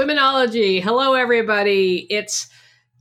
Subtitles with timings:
[0.00, 0.82] Womenology.
[0.82, 2.06] Hello, everybody.
[2.08, 2.48] It's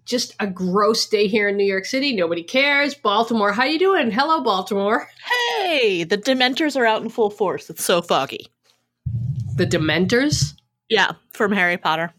[0.03, 2.13] just a gross day here in New York City.
[2.13, 2.93] Nobody cares.
[2.93, 4.11] Baltimore, how you doing?
[4.11, 5.07] Hello, Baltimore.
[5.61, 7.69] Hey, the Dementors are out in full force.
[7.69, 8.47] It's so foggy.
[9.55, 10.55] The Dementors.
[10.89, 12.11] Yeah, from Harry Potter.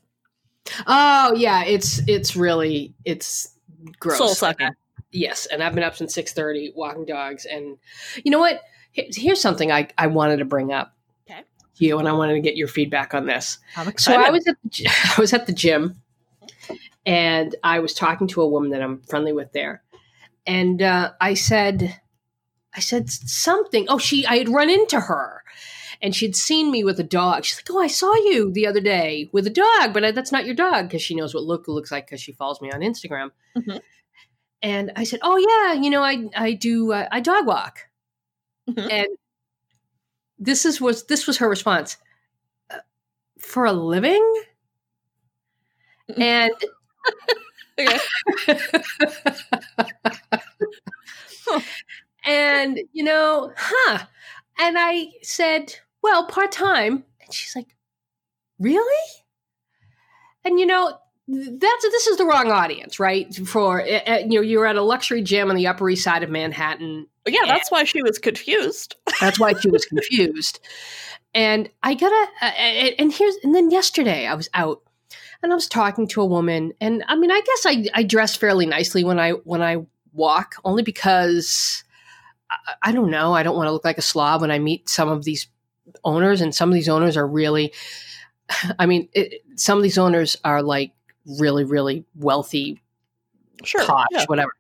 [0.87, 3.54] Oh yeah, it's it's really it's
[3.99, 4.17] gross.
[4.17, 4.71] Soul sucking.
[5.12, 7.76] Yes, and I've been up since six thirty walking dogs, and
[8.25, 8.62] you know what?
[8.93, 10.96] Here's something I I wanted to bring up.
[11.80, 13.58] You and I wanted to get your feedback on this.
[13.98, 14.12] So.
[14.12, 16.00] I was at the, I was at the gym,
[17.06, 19.82] and I was talking to a woman that I'm friendly with there,
[20.46, 22.00] and uh, I said,
[22.75, 23.86] I said something.
[23.89, 25.43] Oh, she I had run into her,
[26.03, 27.44] and she'd seen me with a dog.
[27.44, 30.32] She's like, "Oh, I saw you the other day with a dog, but I, that's
[30.32, 32.81] not your dog," because she knows what Luca looks like because she follows me on
[32.81, 33.31] Instagram.
[33.56, 33.81] Mhm.
[34.62, 37.89] And I said, "Oh yeah, you know, I I do uh, I dog walk,"
[38.69, 38.91] Mhm.
[38.92, 39.09] and
[40.41, 41.99] this is was this was her response
[42.71, 42.79] "Uh,
[43.41, 44.25] for a living?
[46.09, 46.21] Mhm.
[46.23, 46.53] and
[52.27, 54.07] and you know huh.
[54.61, 57.05] And i said well part-time.
[57.23, 57.77] And she's like
[58.61, 59.09] really?
[60.45, 60.99] And you know
[61.33, 65.23] that's this is the wrong audience right for uh, you know you're at a luxury
[65.23, 68.97] gym on the upper east side of manhattan yeah, that's why she was confused.
[69.20, 70.61] That's why she was confused.
[71.34, 74.83] And I gotta, uh, and and here's, and then yesterday I was out
[75.42, 78.37] and I was talking to a woman, and I mean, I guess I, I dress
[78.37, 81.84] fairly nicely when I when I walk, only because
[82.50, 84.89] I, I don't know, I don't want to look like a slob when I meet
[84.89, 85.47] some of these
[86.05, 87.72] owners, and some of these owners are really,
[88.78, 90.92] I mean, it, some of these owners are like
[91.39, 92.81] really, really wealthy
[93.64, 93.84] Sure.
[94.11, 94.25] yeah.
[94.27, 94.53] whatever.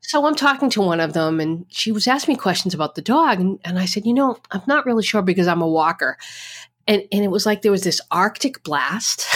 [0.00, 3.02] So I'm talking to one of them, and she was asking me questions about the
[3.02, 6.16] dog, and, and I said, you know, I'm not really sure because I'm a walker,
[6.86, 9.26] and and it was like there was this Arctic blast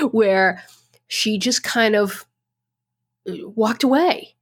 [0.10, 0.62] where
[1.08, 2.26] she just kind of
[3.28, 4.34] uh, walked away.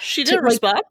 [0.00, 0.82] She didn't like- respond.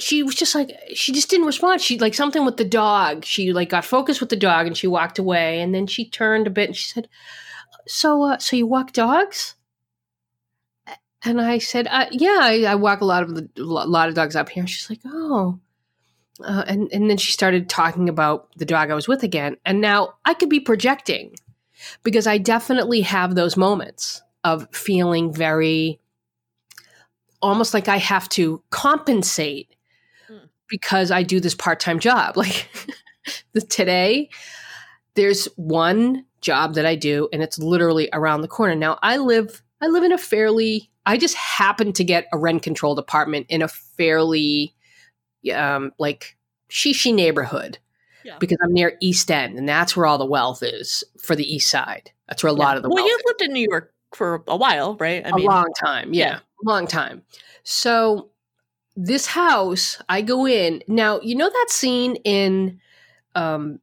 [0.00, 1.80] She was just like she just didn't respond.
[1.80, 3.24] She like something with the dog.
[3.24, 6.46] She like got focused with the dog, and she walked away, and then she turned
[6.46, 7.08] a bit, and she said,
[7.88, 9.54] "So, uh, so you walk dogs?"
[11.24, 14.14] And I said, uh, "Yeah, I, I walk a lot of the a lot of
[14.14, 15.58] dogs up here." And she's like, "Oh,"
[16.44, 19.56] uh, and and then she started talking about the dog I was with again.
[19.64, 21.34] And now I could be projecting
[22.02, 26.00] because I definitely have those moments of feeling very
[27.42, 29.74] almost like I have to compensate
[30.30, 30.48] Mm.
[30.68, 32.36] because I do this part time job.
[32.36, 32.68] Like
[33.52, 34.28] the, today,
[35.18, 38.76] there's one job that I do, and it's literally around the corner.
[38.76, 42.62] Now I live I live in a fairly I just happen to get a rent
[42.62, 44.74] controlled apartment in a fairly
[45.52, 46.36] um like
[46.70, 47.78] shishi neighborhood
[48.24, 48.36] Yeah.
[48.38, 51.68] because I'm near East End and that's where all the wealth is for the east
[51.70, 52.12] side.
[52.28, 53.24] That's where a lot of the well, you've is.
[53.26, 55.26] lived in New York for a while, right?
[55.26, 56.14] I a long time.
[56.14, 56.38] Yeah, yeah.
[56.64, 57.22] long time.
[57.64, 58.30] So
[58.96, 60.82] this house, I go in.
[60.86, 62.80] Now, you know that scene in
[63.34, 63.80] um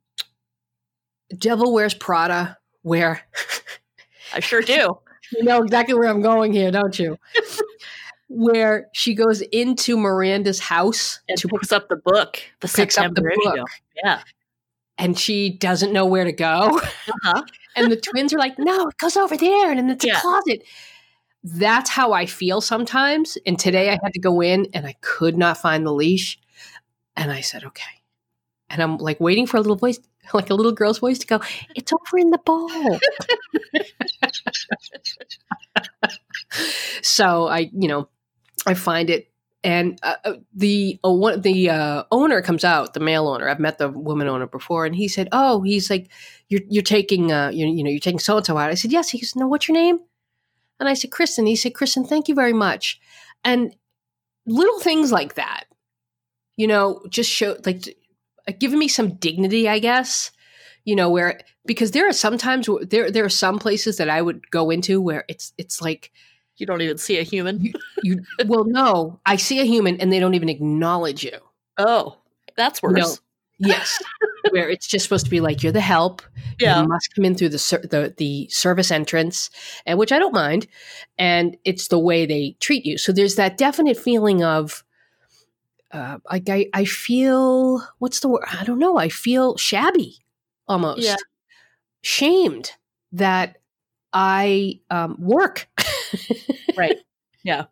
[1.37, 3.21] Devil Wears Prada where
[4.33, 4.99] I sure do.
[5.31, 7.17] you know exactly where I'm going here, don't you?
[8.27, 13.13] where she goes into Miranda's house And to picks up the book, the Picks up
[13.13, 13.41] the September issue.
[13.61, 13.67] book.
[14.03, 14.21] Yeah.
[14.97, 16.79] and she doesn't know where to go.
[17.25, 17.43] Uh-huh.
[17.75, 20.63] And the twins are like, no, it goes over there and it's a closet.
[21.43, 23.37] That's how I feel sometimes.
[23.45, 26.39] And today I had to go in and I could not find the leash.
[27.15, 28.01] And I said, okay.
[28.69, 29.99] And I'm like waiting for a little voice,
[30.33, 31.41] like a little girl's voice to go,
[31.75, 32.69] it's over in the bowl.
[37.01, 38.09] so I, you know,
[38.65, 39.31] I find it.
[39.63, 43.49] And uh, uh, the uh, one, the uh, owner comes out, the male owner.
[43.49, 46.11] I've met the woman owner before, and he said, "Oh, he's like,
[46.49, 48.91] you're you're taking uh you, you know you're taking so and so out." I said,
[48.91, 50.01] "Yes." He goes, "No, what's your name?"
[50.79, 52.99] And I said, "Kristen." He said, "Kristen, thank you very much."
[53.43, 53.75] And
[54.45, 55.63] little things like that,
[56.57, 57.97] you know, just show like
[58.51, 60.31] giving me some dignity, I guess.
[60.85, 64.21] You know, where because there are sometimes where- there there are some places that I
[64.21, 66.11] would go into where it's it's like
[66.57, 67.73] You don't even see a human.
[68.03, 71.37] you well no I see a human and they don't even acknowledge you.
[71.77, 72.17] Oh,
[72.55, 72.93] that's worse.
[72.97, 73.15] No.
[73.57, 73.99] Yes,
[74.51, 76.21] where it's just supposed to be like you're the help.
[76.59, 76.81] Yeah.
[76.81, 79.49] You must come in through the the the service entrance,
[79.87, 80.67] and which I don't mind,
[81.17, 82.97] and it's the way they treat you.
[82.99, 84.83] So there's that definite feeling of,
[85.95, 88.43] uh, like I I feel what's the word?
[88.51, 88.97] I don't know.
[88.97, 90.17] I feel shabby,
[90.67, 91.15] almost, Yeah.
[92.03, 92.71] shamed
[93.13, 93.57] that
[94.13, 95.67] I um, work.
[96.77, 96.97] Right.
[97.45, 97.65] Yeah.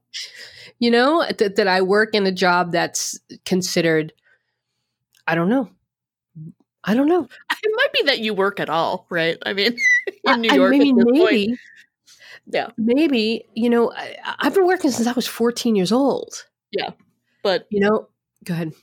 [0.78, 4.14] you know that, that i work in a job that's considered
[5.26, 5.70] i don't know
[6.84, 7.28] I don't know.
[7.64, 9.38] It might be that you work at all, right?
[9.46, 9.78] I mean,
[10.26, 11.32] in New I York, mean, at this point.
[11.32, 11.58] maybe,
[12.48, 12.68] yeah.
[12.78, 16.46] maybe you know, I, I've been working since I was 14 years old.
[16.72, 16.92] Yeah,
[17.42, 18.10] but You know,
[18.44, 18.74] go ahead.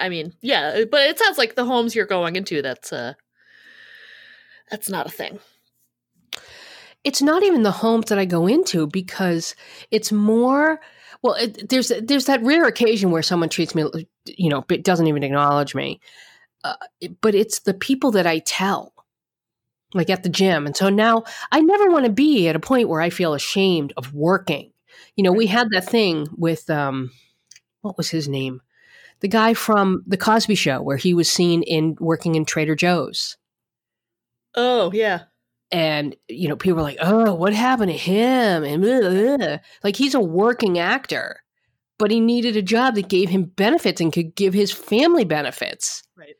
[0.00, 3.14] I mean, yeah, but it sounds like the homes you're going into that's uh
[4.70, 5.38] that's not a thing.
[7.04, 9.54] it's not even the homes that I go into because
[9.90, 10.80] it's more
[11.22, 13.84] well it, there's there's that rare occasion where someone treats me
[14.26, 16.00] you know but doesn't even acknowledge me
[16.64, 16.74] uh,
[17.20, 18.92] but it's the people that I tell
[19.94, 22.88] like at the gym and so now I never want to be at a point
[22.88, 24.72] where I feel ashamed of working
[25.16, 27.10] you know we had that thing with um
[27.82, 28.60] what was his name
[29.20, 33.36] the guy from the Cosby show where he was seen in working in Trader Joe's
[34.56, 35.22] Oh, yeah.
[35.70, 39.56] and you know people are like oh what happened to him and blah, blah, blah."
[39.84, 41.40] like he's a working actor
[41.98, 46.02] but he needed a job that gave him benefits and could give his family benefits
[46.16, 46.36] Right.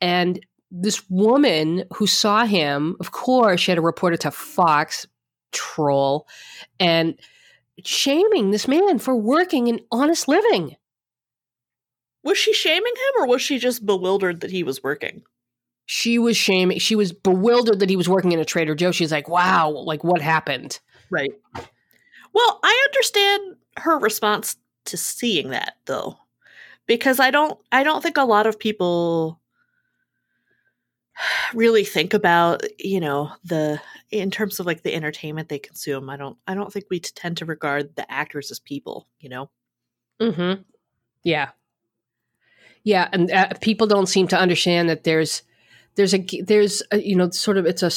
[0.00, 5.06] and this woman who saw him of course she had to report it to fox
[5.52, 6.26] troll
[6.80, 7.14] and
[7.84, 10.74] shaming this man for working an honest living
[12.26, 15.22] Was she shaming him or was she just bewildered that he was working?
[15.88, 19.12] she was shaming she was bewildered that he was working in a trader joe she's
[19.12, 20.80] like wow like what happened
[21.10, 21.32] Right.
[22.32, 24.56] Well, I understand her response
[24.86, 26.16] to seeing that though.
[26.86, 29.40] Because I don't I don't think a lot of people
[31.54, 33.80] really think about, you know, the
[34.10, 36.08] in terms of like the entertainment they consume.
[36.10, 39.50] I don't I don't think we tend to regard the actors as people, you know.
[40.20, 40.62] Mm-hmm.
[41.24, 41.50] Yeah.
[42.86, 45.42] Yeah, and uh, people don't seem to understand that there's
[45.96, 47.90] there's a there's a, you know sort of it's a,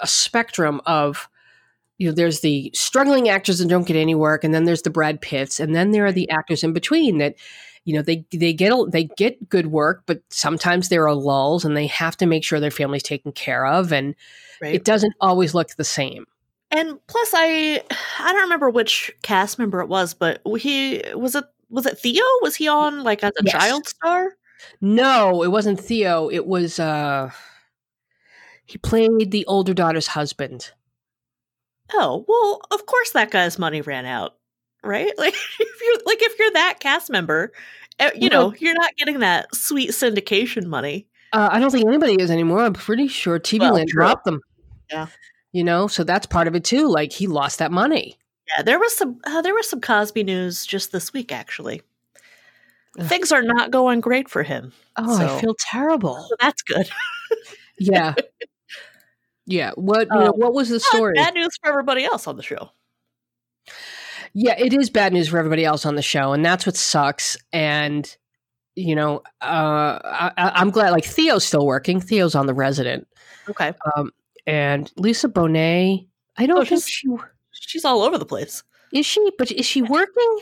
[0.00, 1.28] a spectrum of
[1.98, 4.90] you know there's the struggling actors that don't get any work and then there's the
[4.90, 7.34] Brad Pitts and then there are the actors in between that
[7.84, 11.64] you know they they get a- they get good work but sometimes there are lulls
[11.64, 14.14] and they have to make sure their family's taken care of and
[14.62, 14.74] Right.
[14.74, 16.26] it doesn't always look the same.
[16.70, 17.82] And plus, I
[18.20, 22.22] I don't remember which cast member it was, but he was it was it Theo?
[22.42, 23.52] Was he on like as a Yes.
[23.52, 24.34] child star?
[24.80, 26.28] No, it wasn't Theo.
[26.30, 27.30] It was uh
[28.66, 30.72] he played the older daughter's husband.
[31.92, 34.36] Oh well, of course that guy's money ran out,
[34.84, 35.12] right?
[35.18, 37.52] Like if you're like if you're that cast member,
[37.98, 41.06] eh, you know you're not getting that sweet syndication money.
[41.32, 42.60] Uh, I don't think anybody is anymore.
[42.62, 44.40] I'm pretty sure TV Well, Land dropped them.
[44.90, 45.06] Yeah.
[45.52, 46.88] You know, so that's part of it too.
[46.88, 48.18] Like he lost that money.
[48.56, 51.82] Yeah, there was some uh, there was some Cosby news just this week actually.
[52.98, 53.06] Ugh.
[53.06, 54.72] Things are not going great for him.
[54.96, 56.16] Oh, So- I feel terrible.
[56.28, 56.88] So that's good.
[57.80, 58.14] Yeah.
[59.46, 59.70] yeah.
[59.76, 61.12] What you know, Um, what was the Oh, story?
[61.14, 62.70] Bad news for everybody else on the show.
[64.34, 67.36] Yeah, it is bad news for everybody else on the show, and that's what sucks.
[67.52, 68.14] And
[68.74, 70.90] you know, uh, I, I- I'm glad.
[70.90, 72.00] Like Theo's still working.
[72.00, 73.06] Theo's on the Resident,
[73.48, 74.10] Okay, Um,
[74.46, 76.06] and Lisa Bonet.
[76.36, 77.08] I don't Oh, think she's- she
[77.60, 78.62] she's all over the place.
[78.92, 80.38] is she, but is she working?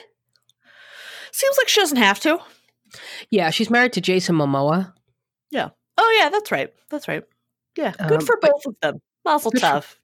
[1.33, 2.39] Seems like she doesn't have to.
[3.31, 4.93] Yeah, she's married to Jason Momoa.
[5.51, 5.71] Yeah.
[5.99, 6.73] Oh yeah, that's right.
[6.91, 7.25] That's right.
[7.77, 9.01] Yeah, good Um, for but- both of them.
[9.25, 9.97] Mazel Good for- tov.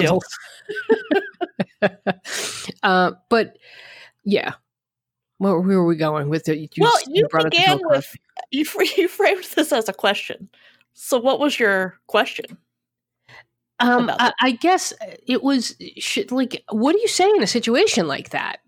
[0.00, 0.20] you
[2.82, 3.56] uh, but
[4.24, 4.54] yeah,
[5.38, 6.58] where, where were we going with it?
[6.58, 8.14] You, Well, you brought up the began with
[8.50, 8.64] you.
[8.96, 10.48] You framed this as a question.
[10.94, 12.56] So, what was your question?
[13.80, 14.32] Um, I.
[14.40, 14.92] I guess
[15.26, 18.58] it was should, like, what do you say in a situation like that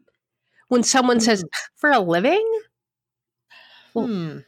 [0.68, 1.44] when someone says
[1.76, 2.46] for a living?
[3.94, 4.38] Well- hmm.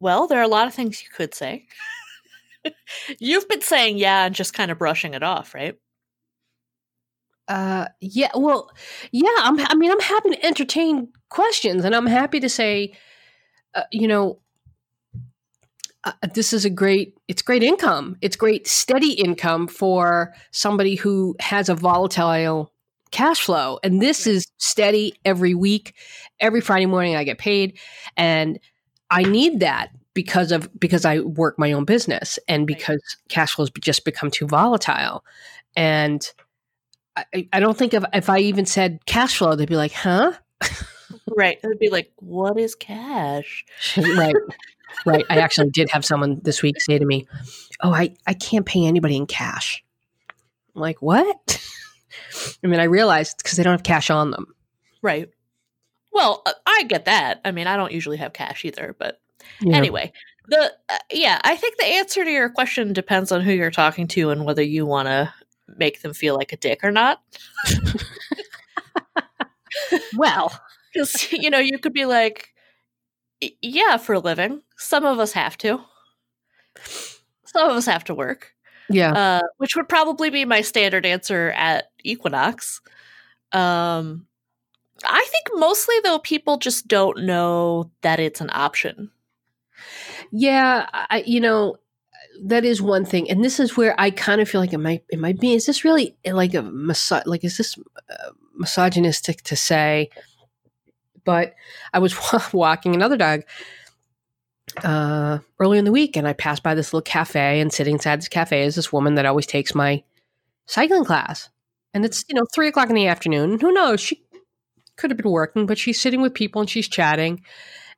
[0.00, 1.66] Well, there are a lot of things you could say.
[3.20, 5.76] You've been saying yeah and just kind of brushing it off, right?
[7.48, 8.70] Uh, yeah, well,
[9.10, 9.28] yeah.
[9.38, 9.58] I'm.
[9.60, 12.92] I mean, I'm happy to entertain questions, and I'm happy to say,
[13.74, 14.40] uh, you know,
[16.04, 17.16] uh, this is a great.
[17.28, 18.16] It's great income.
[18.20, 22.72] It's great steady income for somebody who has a volatile
[23.10, 25.94] cash flow, and this is steady every week.
[26.40, 27.78] Every Friday morning, I get paid,
[28.16, 28.58] and
[29.10, 33.70] I need that because of because I work my own business, and because cash flows
[33.80, 35.24] just become too volatile,
[35.76, 36.28] and.
[37.14, 40.32] I, I don't think if, if I even said cash flow, they'd be like, huh?
[41.36, 41.58] Right.
[41.62, 43.64] It'd be like, what is cash?
[44.16, 44.34] right.
[45.04, 45.24] Right.
[45.28, 47.26] I actually did have someone this week say to me,
[47.80, 49.84] Oh, I, I can't pay anybody in cash.
[50.74, 51.60] I'm like, what?
[52.64, 54.54] I mean, I realized because they don't have cash on them.
[55.02, 55.28] Right.
[56.12, 57.40] Well, uh, I get that.
[57.44, 59.20] I mean, I don't usually have cash either, but
[59.62, 59.76] know?
[59.76, 60.12] anyway,
[60.48, 64.06] the uh, yeah, I think the answer to your question depends on who you're talking
[64.08, 65.32] to and whether you want to
[65.76, 67.20] make them feel like a dick or not.
[70.16, 70.52] Well,
[70.92, 72.52] Because you know, you could be like,
[73.62, 74.60] yeah, for a living.
[74.82, 75.80] Some of us have to.
[77.44, 78.52] Some of us have to work.
[78.90, 79.12] Yeah.
[79.12, 82.80] Uh, which would probably be my standard answer at Equinox.
[83.52, 84.26] Um,
[85.04, 89.10] I think mostly though people just don't know that it's an option.
[90.30, 91.76] Yeah, I, you know,
[92.44, 95.04] that is one thing, and this is where I kind of feel like it might
[95.10, 95.54] it might be.
[95.54, 97.76] Is this really like a miso- like is this
[98.10, 100.10] uh, misogynistic to say?
[101.24, 101.54] But
[101.92, 102.16] I was
[102.52, 103.42] walking another dog
[104.84, 108.16] uh, early in the week, and I passed by this little cafe, and sitting inside
[108.20, 110.02] this cafe is this woman that always takes my
[110.66, 111.48] cycling class,
[111.94, 113.58] and it's you know three o'clock in the afternoon.
[113.60, 114.00] Who knows?
[114.00, 114.22] She
[114.96, 117.42] could have been working, but she's sitting with people and she's chatting,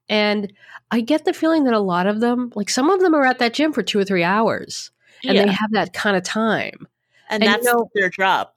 [0.08, 0.52] and
[0.90, 3.38] I get the feeling that a lot of them, like some of them, are at
[3.40, 4.90] that gym for two or three hours,
[5.24, 5.44] and Yeah.
[5.46, 6.86] they have that kind of time.
[7.30, 8.48] and, And, you that's know- their job.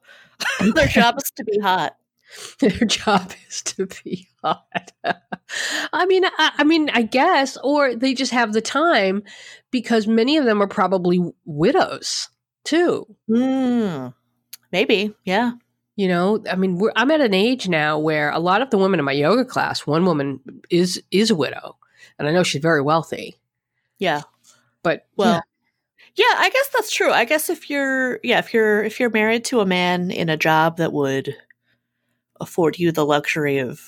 [0.74, 1.96] their job is to be hot.
[2.60, 4.92] Their job is to be hot.
[5.92, 9.22] I mean, I, I mean, I guess, or they just have the time
[9.70, 12.28] because many of them are probably widows
[12.64, 13.06] too.
[13.30, 14.14] Mm,
[14.72, 15.52] maybe, yeah.
[15.96, 18.78] You know, I mean, we're, I'm at an age now where a lot of the
[18.78, 21.76] women in my yoga class, one woman is is a widow,
[22.18, 23.36] and I know she's very wealthy.
[23.98, 24.22] Yeah.
[24.84, 25.42] But Well,
[26.14, 26.34] yeah.
[26.36, 27.10] I guess that's true.
[27.10, 30.36] I guess if you're yeah, if you're if you're married to a man in a
[30.36, 31.34] job that would
[32.40, 33.80] afford you the luxury of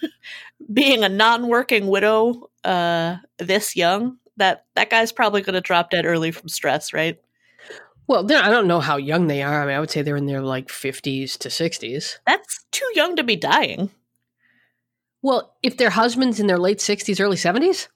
[0.72, 6.06] being a non-working widow uh this young, that that guy's probably going to drop dead
[6.06, 7.18] early from stress, right?
[8.08, 9.62] well, I don't know how young they are.
[9.62, 12.16] I mean, I would say they're in their like 50s to 60s.
[12.26, 13.90] That's too young to be dying.
[15.20, 17.88] Well, if their husband's in their late 60s, early 70s,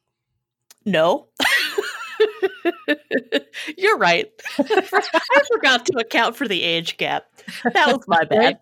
[0.85, 1.29] No.
[3.77, 4.31] You're right.
[4.59, 7.25] I forgot to account for the age gap.
[7.65, 8.59] That was my bad.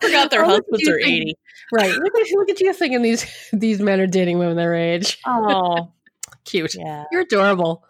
[0.00, 1.34] forgot their Oh, husbands are think- 80.
[1.72, 1.90] right?
[1.94, 5.18] Look at look at you thinking these these men are dating women their age.
[5.26, 5.92] Oh,
[6.44, 6.74] Cute.
[6.74, 7.04] yeah.
[7.12, 7.84] You're adorable.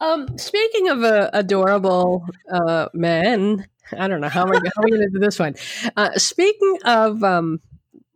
[0.00, 4.84] Um, speaking of uh, adorable uh, men, I don't know how am I, how are
[4.84, 5.54] we going to do this one.
[5.96, 7.60] Uh, speaking of um,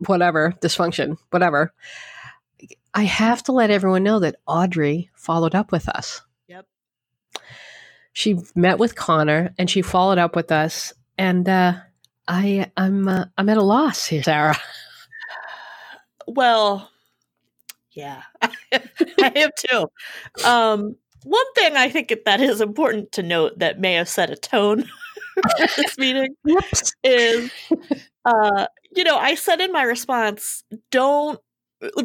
[0.06, 1.72] whatever dysfunction, whatever,
[2.96, 6.22] I have to let everyone know that Audrey followed up with us.
[6.48, 6.66] Yep.
[8.14, 11.74] She met with Connor and she followed up with us, and uh,
[12.26, 14.58] I I'm uh, I'm at a loss here, Sarah.
[16.28, 16.90] Well,
[17.92, 19.86] yeah, I am too.
[20.44, 24.34] Um, one thing I think that is important to note that may have set a
[24.34, 24.82] tone
[25.34, 26.34] for this meeting
[27.04, 27.52] is,
[28.24, 31.38] uh, you know, I said in my response, don't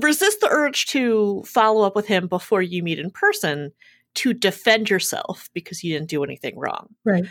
[0.02, 3.72] resist the urge to follow up with him before you meet in person
[4.14, 6.88] to defend yourself because you didn't do anything wrong.
[7.06, 7.26] Right.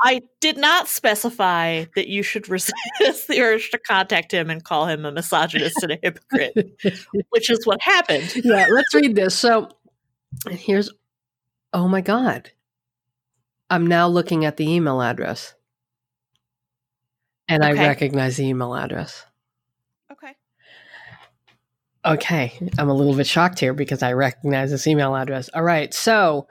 [0.00, 4.86] I did not specify that you should resist the urge to contact him and call
[4.86, 6.78] him a misogynist and a hypocrite,
[7.30, 8.32] which is what happened.
[8.36, 9.34] yeah, let's read this.
[9.34, 9.68] So
[10.50, 10.90] here's
[11.72, 12.50] oh my god.
[13.70, 15.54] I'm now looking at the email address.
[17.50, 19.24] And I recognize the email address.
[22.08, 22.58] Okay.
[22.78, 25.48] I'm a little bit shocked here because I recognize this email address.
[25.54, 26.48] All right, so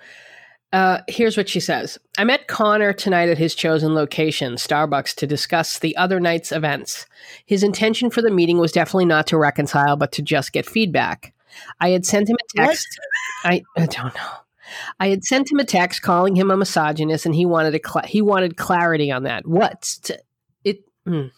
[0.74, 5.28] uh, here's what she says I met Connor tonight at his chosen location, Starbucks, to
[5.28, 7.06] discuss the other night's events.
[7.46, 11.34] His intention for the meeting was definitely not to reconcile, but to just get feedback.
[11.80, 12.68] I had sent him a What?
[12.68, 12.88] text.
[13.44, 14.30] I, I don't know.
[15.00, 18.06] I had sent him a text calling him a misogynist, and he wanted a cla
[18.06, 19.48] he wanted clarity on that.
[19.48, 20.12] What
[20.66, 20.84] it?
[21.08, 21.32] mm.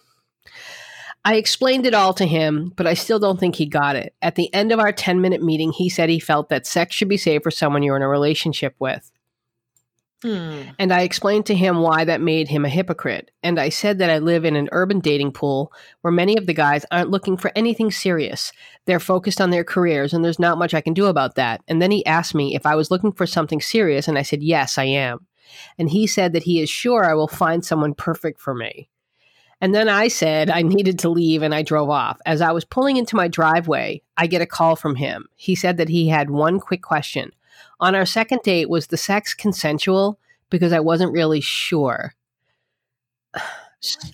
[1.29, 4.15] I explained it all to him, but I still don't think he got it.
[4.19, 7.07] At the end of our 10 minute meeting, he said he felt that sex should
[7.07, 9.11] be safe for someone you're in a relationship with.
[10.23, 10.61] Hmm.
[10.79, 13.29] And I explained to him why that made him a hypocrite.
[13.43, 15.71] And I said that I live in an urban dating pool
[16.01, 18.51] where many of the guys aren't looking for anything serious.
[18.85, 21.61] They're focused on their careers, and there's not much I can do about that.
[21.67, 24.41] And then he asked me if I was looking for something serious, and I said,
[24.41, 25.27] Yes, I am.
[25.77, 28.89] And he said that he is sure I will find someone perfect for me.
[29.61, 32.19] And then I said I needed to leave and I drove off.
[32.25, 35.27] As I was pulling into my driveway, I get a call from him.
[35.35, 37.31] He said that he had one quick question.
[37.79, 40.19] On our second date, was the sex consensual?
[40.49, 42.13] Because I wasn't really sure.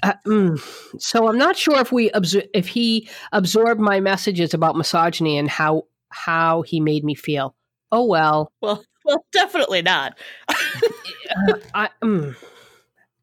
[0.03, 1.01] Uh, mm.
[1.01, 5.49] So I'm not sure if we absor- if he absorbed my messages about misogyny and
[5.49, 7.55] how how he made me feel.
[7.91, 10.17] Oh well, Well, well, definitely not.
[10.49, 12.35] uh, I, mm.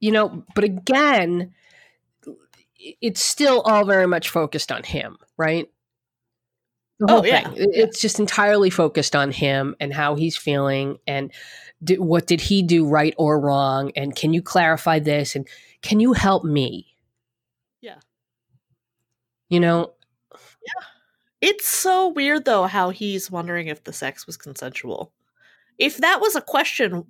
[0.01, 1.53] you know, but again,
[3.01, 5.69] it's still all very much focused on him, right?
[7.09, 7.69] Oh, yeah, thing.
[7.73, 11.33] It's just entirely focused on him and how he's feeling and
[11.83, 15.49] di- what did he do right or wrong and can you clarify this and
[15.83, 16.95] can you help me?
[17.81, 17.99] Yeah.
[19.49, 19.95] You know,
[20.33, 20.85] Yeah.
[21.41, 25.13] It's so weird though how he's wondering if the sex was consensual.
[25.79, 27.07] If that was a question,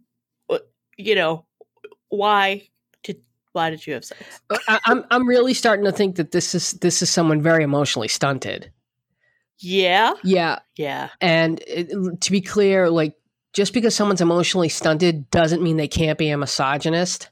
[0.49, 0.61] uh,
[0.97, 1.45] you know,
[2.09, 2.69] why
[3.53, 4.41] why did you have sex?
[4.69, 8.09] I, I'm I'm really starting to think that this is this is someone very emotionally
[8.09, 8.73] stunted.
[9.59, 13.15] Yeah, Yeah, yeah, and it, to be clear, like
[13.53, 17.29] just because someone's emotionally stunted doesn't mean they can't be a misogynist.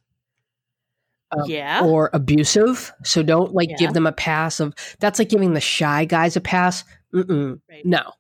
[1.33, 1.85] Um, yeah.
[1.85, 2.93] or abusive.
[3.05, 3.77] So don't like Yeah.
[3.79, 6.83] give them a pass of that's like giving the shy guys a pass.
[7.15, 7.61] Mm-mm.
[7.71, 7.87] Right.
[7.87, 8.13] No,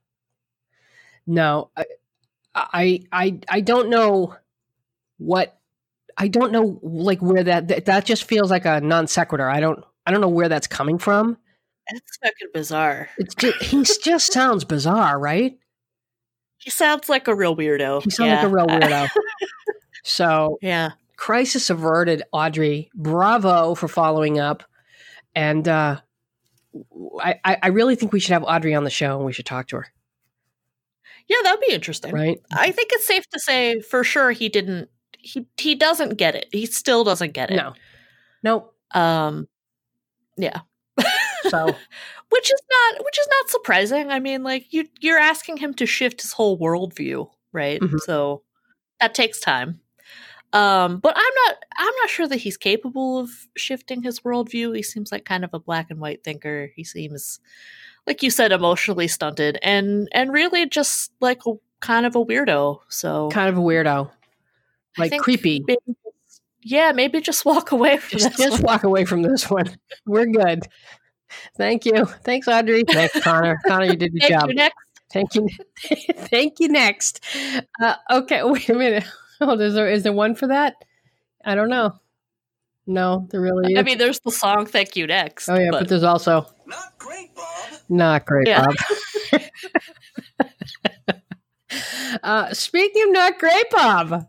[1.26, 1.70] no.
[1.76, 1.84] I,
[2.54, 4.36] I, I, I don't know
[5.18, 5.59] what.
[6.20, 9.48] I don't know like where that that, that just feels like a non sequitur.
[9.48, 9.82] I don't.
[10.06, 11.38] I don't know where that's coming from.
[11.88, 13.08] It's fucking bizarre.
[13.16, 15.58] It's just he just sounds bizarre, right?
[16.58, 18.02] He sounds like a real weirdo.
[18.02, 19.08] He sounds like a real weirdo.
[20.04, 20.90] so yeah.
[21.16, 22.90] crisis averted, Audrey.
[22.94, 24.62] Bravo for following up.
[25.34, 26.00] And uh,
[27.18, 29.68] I I really think we should have Audrey on the show and we should talk
[29.68, 29.86] to her,
[31.28, 32.12] Yeah, that'd be interesting.
[32.12, 32.38] right?
[32.52, 34.90] I think it's safe to say for sure he didn't
[35.22, 36.46] he he doesn't get it.
[36.52, 37.56] He still doesn't get it.
[37.56, 37.74] No,
[38.42, 38.74] nope.
[38.92, 39.48] Um
[40.36, 40.60] yeah.
[41.48, 41.66] So
[42.30, 44.10] which is not which is not surprising.
[44.10, 47.80] I mean, like you you're asking him to shift his whole worldview, right?
[47.80, 48.00] Mhm.
[48.00, 48.42] So
[49.00, 49.80] that takes time.
[50.52, 54.74] Um, but I'm not I'm not sure that he's capable of shifting his worldview.
[54.76, 56.70] He seems like kind of a black and white thinker.
[56.74, 57.38] He seems
[58.06, 62.80] like you said, emotionally stunted and and really just like a kind of a weirdo.
[62.88, 64.10] So kind of a weirdo,
[64.98, 65.64] like creepy.
[65.66, 65.78] maybe
[66.62, 68.46] yeah, maybe just walk away from Just, this.
[68.50, 68.72] just one.
[68.72, 69.74] walk away from this one.
[70.06, 70.64] We're good.
[71.56, 72.04] Thank you.
[72.04, 72.82] Thanks, Audrey.
[72.86, 73.58] Thanks, Connor.
[73.66, 74.48] Connor, you did your Thank job.
[74.50, 74.54] you.
[74.56, 74.76] Next.
[75.12, 75.48] Thank you.
[76.28, 76.68] Thank you.
[76.68, 77.24] Next.
[77.80, 78.42] Uh, okay.
[78.44, 79.04] Wait a minute.
[79.40, 79.60] Hold.
[79.60, 80.74] is there is there one for that?
[81.44, 81.94] I don't know.
[82.86, 83.78] No, there really is.
[83.78, 85.48] I mean, there's the song "Thank You" next.
[85.48, 87.72] oh yeah, but, but there's also Not great, Bob.
[87.88, 88.66] not great, Yeah.
[89.32, 89.40] Bob.
[92.22, 94.26] uh, speaking of not great, Bob,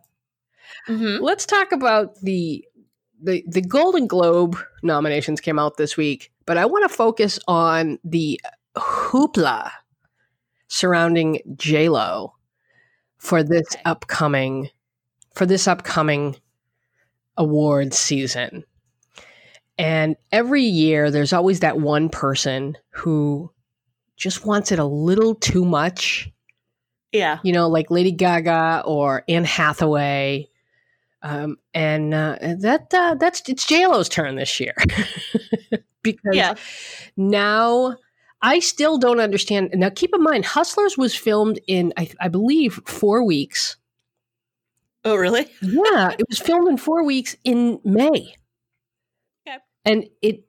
[0.91, 1.21] Mhm.
[1.21, 2.65] let's talk about the
[3.23, 7.99] the the Golden Globe nominations came out this week, but I want to focus on
[8.03, 8.39] the
[8.75, 9.71] hoopla
[10.67, 12.33] surrounding J Lo
[13.17, 13.81] for this Okay.
[13.85, 14.69] upcoming
[15.35, 16.35] for this upcoming
[17.37, 18.63] award season.
[19.77, 23.51] And every year there's always that one person who
[24.17, 26.29] just wants it a little too much
[27.13, 30.47] yeah, you know, like Lady Gaga or Anne Hathaway.
[31.23, 34.73] Um, and uh, that uh, that's it's J Lo's turn this year
[36.03, 36.55] because yeah.
[37.15, 37.97] now
[38.41, 39.69] I still don't understand.
[39.73, 43.77] Now, keep in mind, Hustlers was filmed in I, I believe four weeks.
[45.03, 45.47] Oh, really?
[45.61, 48.35] Yeah, it was filmed in four weeks in May.
[49.47, 49.57] Okay.
[49.85, 50.43] and it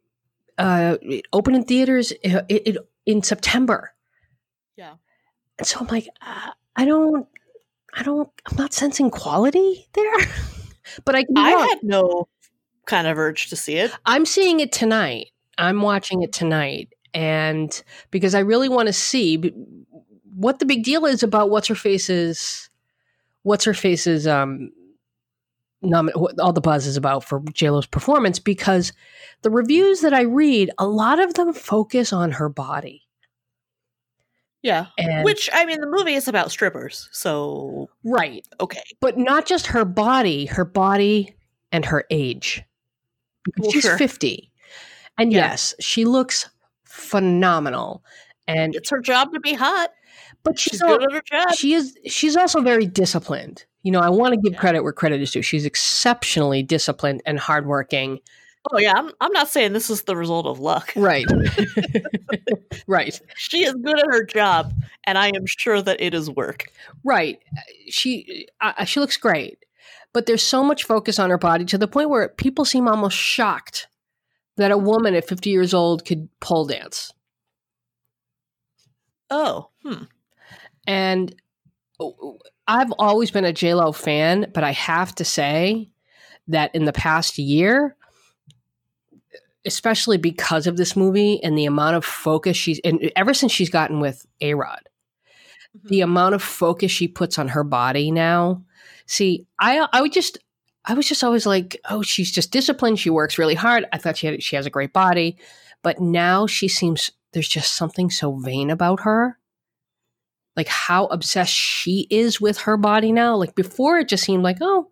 [0.59, 3.93] uh, it opened in theaters uh, it, it in September.
[4.77, 4.95] Yeah.
[5.59, 7.27] And so I'm like, uh, I don't,
[7.95, 10.13] I don't, I'm not sensing quality there.
[11.05, 11.69] but I I wrong.
[11.69, 12.29] had no
[12.87, 13.93] kind of urge to see it.
[14.05, 15.29] I'm seeing it tonight.
[15.59, 19.37] I'm watching it tonight, and because I really want to see
[20.35, 22.71] what the big deal is about what's her face's,
[23.43, 24.73] what's her face's um,
[25.85, 28.39] nomin- what all the buzz is about for J Lo's performance.
[28.39, 28.93] Because
[29.43, 33.02] the reviews that I read, a lot of them focus on her body,
[34.63, 34.87] Yeah.
[34.99, 38.83] and Which I mean, the movie is about strippers, so right, okay.
[39.01, 41.35] but not just her body, her body
[41.73, 42.63] and her age.
[43.59, 43.99] Well, she's sure.
[43.99, 44.51] 50.
[45.19, 45.51] And Yeah.
[45.51, 46.49] yes, she looks
[46.85, 48.05] phenomenal.
[48.47, 49.91] And It's her job to be hot.
[50.45, 51.55] but she's, She's good at her job.
[51.55, 53.65] she is she's also very disciplined.
[53.83, 54.59] You know, I want to give Yeah.
[54.61, 55.43] credit where credit is due.
[55.43, 58.21] She's exceptionally disciplined and hardworking.
[58.71, 60.93] Oh yeah, I'm, I'm not saying this is the result of luck.
[60.97, 61.27] Right.
[62.87, 63.21] right.
[63.37, 64.73] She is good at her job,
[65.05, 66.67] and I am sure that it is work.
[67.03, 67.41] Right.
[67.89, 69.59] She uh, she looks great.
[70.13, 73.17] But there's so much focus on her body to the point where people seem almost
[73.17, 73.89] shocked
[74.59, 77.13] that a woman at 50 years old could pole dance.
[79.31, 80.05] Oh, hmm.
[80.87, 81.35] And
[81.99, 85.91] oh, I've always been a Lo fan, but I have to say
[86.49, 87.97] that in the past year,
[89.65, 93.71] especially because of this movie and the amount of focus she's and ever since she's
[93.71, 94.89] gotten with A Rod,
[95.77, 95.89] mm-hmm.
[95.89, 98.65] the amount of focus she puts on her body now.
[99.07, 100.39] See, I I would just
[100.85, 102.99] I was just always like, oh, she's just disciplined.
[102.99, 103.87] She works really hard.
[103.93, 105.39] I thought she had she has a great body,
[105.83, 109.39] but now she seems there's just something so vain about her.
[110.57, 113.37] Like how obsessed she is with her body now.
[113.37, 114.91] Like before, it just seemed like, oh,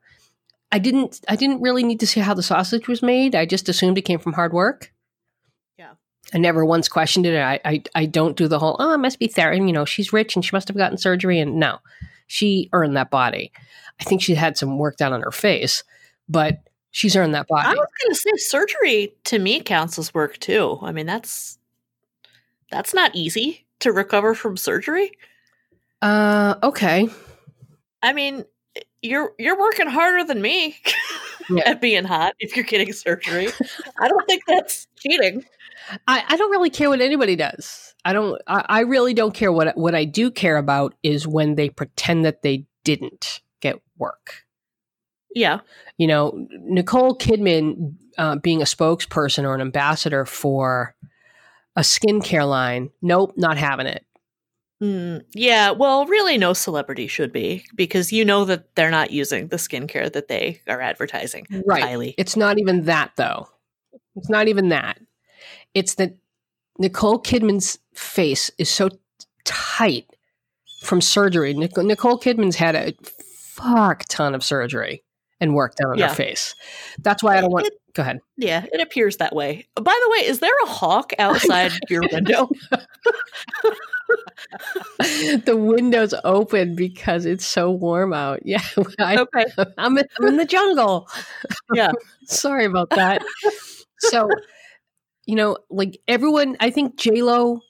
[0.72, 3.34] I didn't I didn't really need to see how the sausage was made.
[3.34, 4.92] I just assumed it came from hard work.
[5.76, 5.94] Yeah.
[6.32, 7.40] I never once questioned it.
[7.40, 9.64] I, I, I don't do the whole, oh, it must be therapy.
[9.64, 11.40] You know, she's rich and she must have gotten surgery.
[11.40, 11.78] And no,
[12.26, 13.52] she earned that body.
[14.00, 15.82] I think she had some work done on her face,
[16.28, 17.66] but she's earned that body.
[17.66, 20.78] I was going to say surgery to me counts as work too.
[20.82, 21.58] I mean, that's
[22.70, 25.10] that's not easy to recover from surgery.
[26.00, 27.08] Uh, okay.
[28.02, 28.44] I mean,
[29.02, 30.76] you're you're working harder than me
[31.50, 31.62] yeah.
[31.66, 33.48] at being hot if you're getting surgery.
[34.00, 35.44] I don't think that's cheating.
[36.06, 37.94] I, I don't really care what anybody does.
[38.04, 38.40] I don't.
[38.46, 39.52] I, I really don't care.
[39.52, 44.44] What what I do care about is when they pretend that they didn't get work.
[45.34, 45.60] Yeah,
[45.96, 50.94] you know, Nicole Kidman uh, being a spokesperson or an ambassador for
[51.76, 52.90] a skincare line.
[53.00, 54.04] Nope, not having it.
[54.82, 59.48] Mm, yeah, well, really, no celebrity should be because you know that they're not using
[59.48, 61.46] the skincare that they are advertising.
[61.66, 61.82] Right.
[61.82, 62.14] Highly.
[62.16, 63.48] It's not even that, though.
[64.16, 64.98] It's not even that.
[65.74, 66.16] It's that
[66.78, 68.88] Nicole Kidman's face is so
[69.44, 70.06] tight
[70.82, 71.52] from surgery.
[71.52, 75.02] Nic- Nicole Kidman's had a fuck ton of surgery
[75.40, 76.08] and work done on yeah.
[76.08, 76.54] her face.
[76.98, 77.66] That's why I don't want.
[77.66, 78.20] It, go ahead.
[78.36, 79.66] Yeah, it appears that way.
[79.74, 82.48] By the way, is there a hawk outside your window?
[85.44, 88.40] the window's open because it's so warm out.
[88.50, 88.62] Yeah.
[88.98, 89.44] I, okay.
[89.78, 91.08] I'm in, I'm in the jungle.
[91.72, 91.92] Yeah.
[92.24, 93.22] Sorry about that.
[93.98, 94.28] so,
[95.26, 97.60] you know, like everyone, I think J Lo.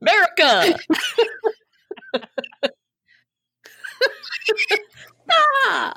[0.00, 0.76] America.
[5.30, 5.92] ah,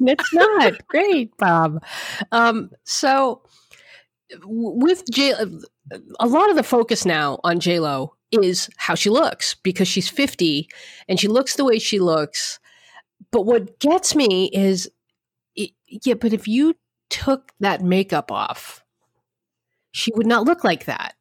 [0.00, 1.82] it's not great, Bob.
[2.32, 3.42] Um, so
[4.44, 5.34] with J,
[6.20, 10.08] a lot of the focus now on J Lo is how she looks because she's
[10.08, 10.68] fifty
[11.08, 12.58] and she looks the way she looks.
[13.30, 14.90] But what gets me is,
[15.54, 16.74] yeah, but if you
[17.10, 18.84] took that makeup off,
[19.92, 21.14] she would not look like that.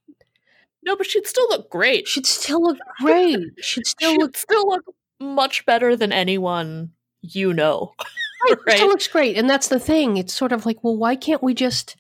[0.84, 2.08] No, but she'd still look great.
[2.08, 3.40] She'd still look great.
[3.60, 4.86] She'd still she'd look still look
[5.20, 6.92] much better than anyone
[7.22, 7.94] you know.
[8.50, 8.58] right?
[8.68, 10.18] It still looks great, and that's the thing.
[10.18, 11.96] It's sort of like, well, why can't we just?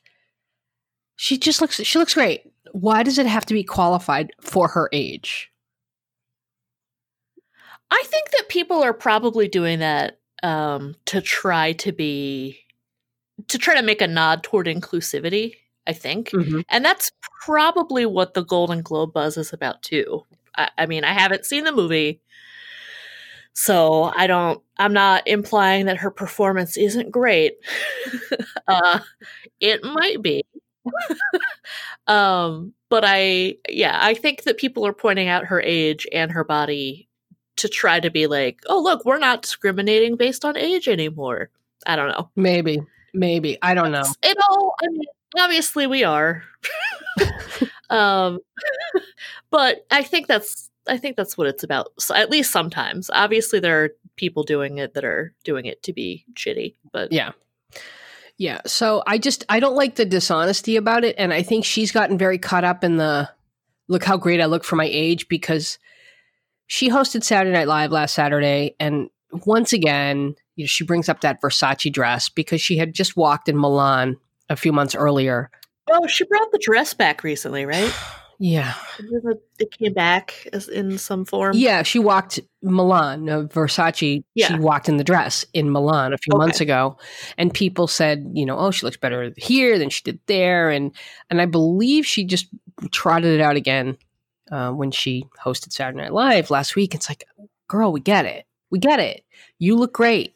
[1.17, 1.82] She just looks.
[1.84, 2.43] She looks great.
[2.71, 5.51] Why does it have to be qualified for her age?
[7.89, 12.60] I think that people are probably doing that um, to try to be
[13.47, 15.56] to try to make a nod toward inclusivity.
[15.88, 16.62] I think, mm-hmm.
[16.69, 17.12] and that's
[17.45, 20.25] probably what the Golden Globe buzz is about too.
[20.58, 22.19] I, I mean, I haven't seen the movie,
[23.53, 27.53] so I don't, I'm not implying that her performance isn't great.
[28.67, 28.99] uh,
[29.62, 30.43] it might be.
[32.08, 36.43] um, but I, yeah, I think that people are pointing out her age and her
[36.43, 37.08] body
[37.58, 41.50] to try to be like, oh, look, we're not discriminating based on age anymore.
[41.86, 42.30] I don't know.
[42.36, 42.82] Maybe,
[43.13, 43.58] maybe.
[43.62, 44.04] I don't know.
[44.23, 45.06] It all, I mean,
[45.38, 46.43] obviously we are.
[47.89, 48.39] um,
[49.50, 51.91] but I think that's I think that's what it's about.
[52.00, 53.10] So at least sometimes.
[53.13, 56.76] Obviously, there are people doing it that are doing it to be shitty.
[56.91, 57.32] But yeah,
[58.38, 58.62] yeah.
[58.65, 62.17] So I just I don't like the dishonesty about it, and I think she's gotten
[62.17, 63.30] very caught up in the
[63.88, 65.80] look how great I look for my age because
[66.67, 69.10] she hosted Saturday Night Live last Saturday, and
[69.45, 73.50] once again, you know, she brings up that Versace dress because she had just walked
[73.50, 74.17] in Milan
[74.50, 75.50] a few months earlier.
[75.89, 77.93] Oh, she brought the dress back recently, right?
[78.39, 78.76] Yeah.
[79.60, 81.54] It came back as in some form.
[81.56, 84.23] Yeah, she walked Milan, uh, Versace.
[84.36, 84.47] Yeah.
[84.47, 86.38] She walked in the dress in Milan a few okay.
[86.38, 86.97] months ago,
[87.38, 90.95] and people said, you know, oh, she looks better here than she did there, and
[91.30, 92.47] and I believe she just
[92.91, 93.97] trotted it out again
[94.52, 96.93] uh, when she hosted Saturday Night Live last week.
[96.93, 97.26] It's like,
[97.67, 99.23] girl, we get it, we get it.
[99.58, 100.36] You look great.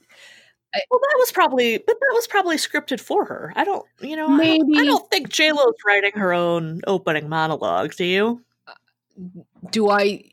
[0.89, 3.53] Well, that was probably, but that was probably scripted for her.
[3.55, 6.81] I don't, you know, maybe I don't, I don't think J Lo's writing her own
[6.87, 7.95] opening monologue.
[7.95, 8.41] Do you?
[8.67, 8.73] Uh,
[9.71, 10.23] do I?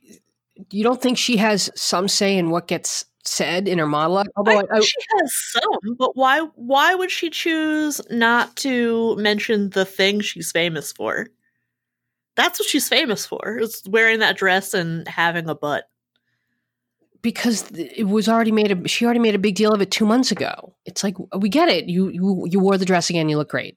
[0.71, 4.29] You don't think she has some say in what gets said in her monologue?
[4.37, 6.41] Although I, I, she has some, but why?
[6.55, 11.29] Why would she choose not to mention the thing she's famous for?
[12.37, 15.89] That's what she's famous for: is wearing that dress and having a butt
[17.23, 20.07] because it was already made a she already made a big deal of it two
[20.07, 20.75] months ago.
[20.85, 21.87] It's like we get it.
[21.87, 23.29] You you you wore the dress again.
[23.29, 23.77] You look great.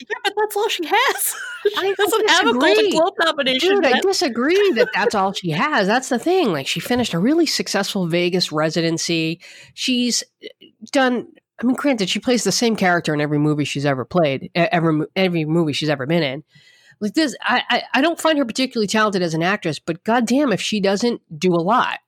[0.00, 1.34] Yeah, but that's all she has.
[1.62, 3.76] she I doesn't have a Golden Globe nomination.
[3.76, 3.96] Dude, yet.
[3.96, 5.86] I disagree that that's all she has.
[5.86, 6.52] That's the thing.
[6.52, 9.40] Like she finished a really successful Vegas residency.
[9.74, 10.48] She's uh,
[10.90, 11.28] done.
[11.60, 15.06] I mean, granted, she plays the same character in every movie she's ever played, every
[15.14, 16.42] every movie she's ever been in.
[17.00, 20.52] Like this, I, I I don't find her particularly talented as an actress, but goddamn,
[20.52, 21.98] if she doesn't do a lot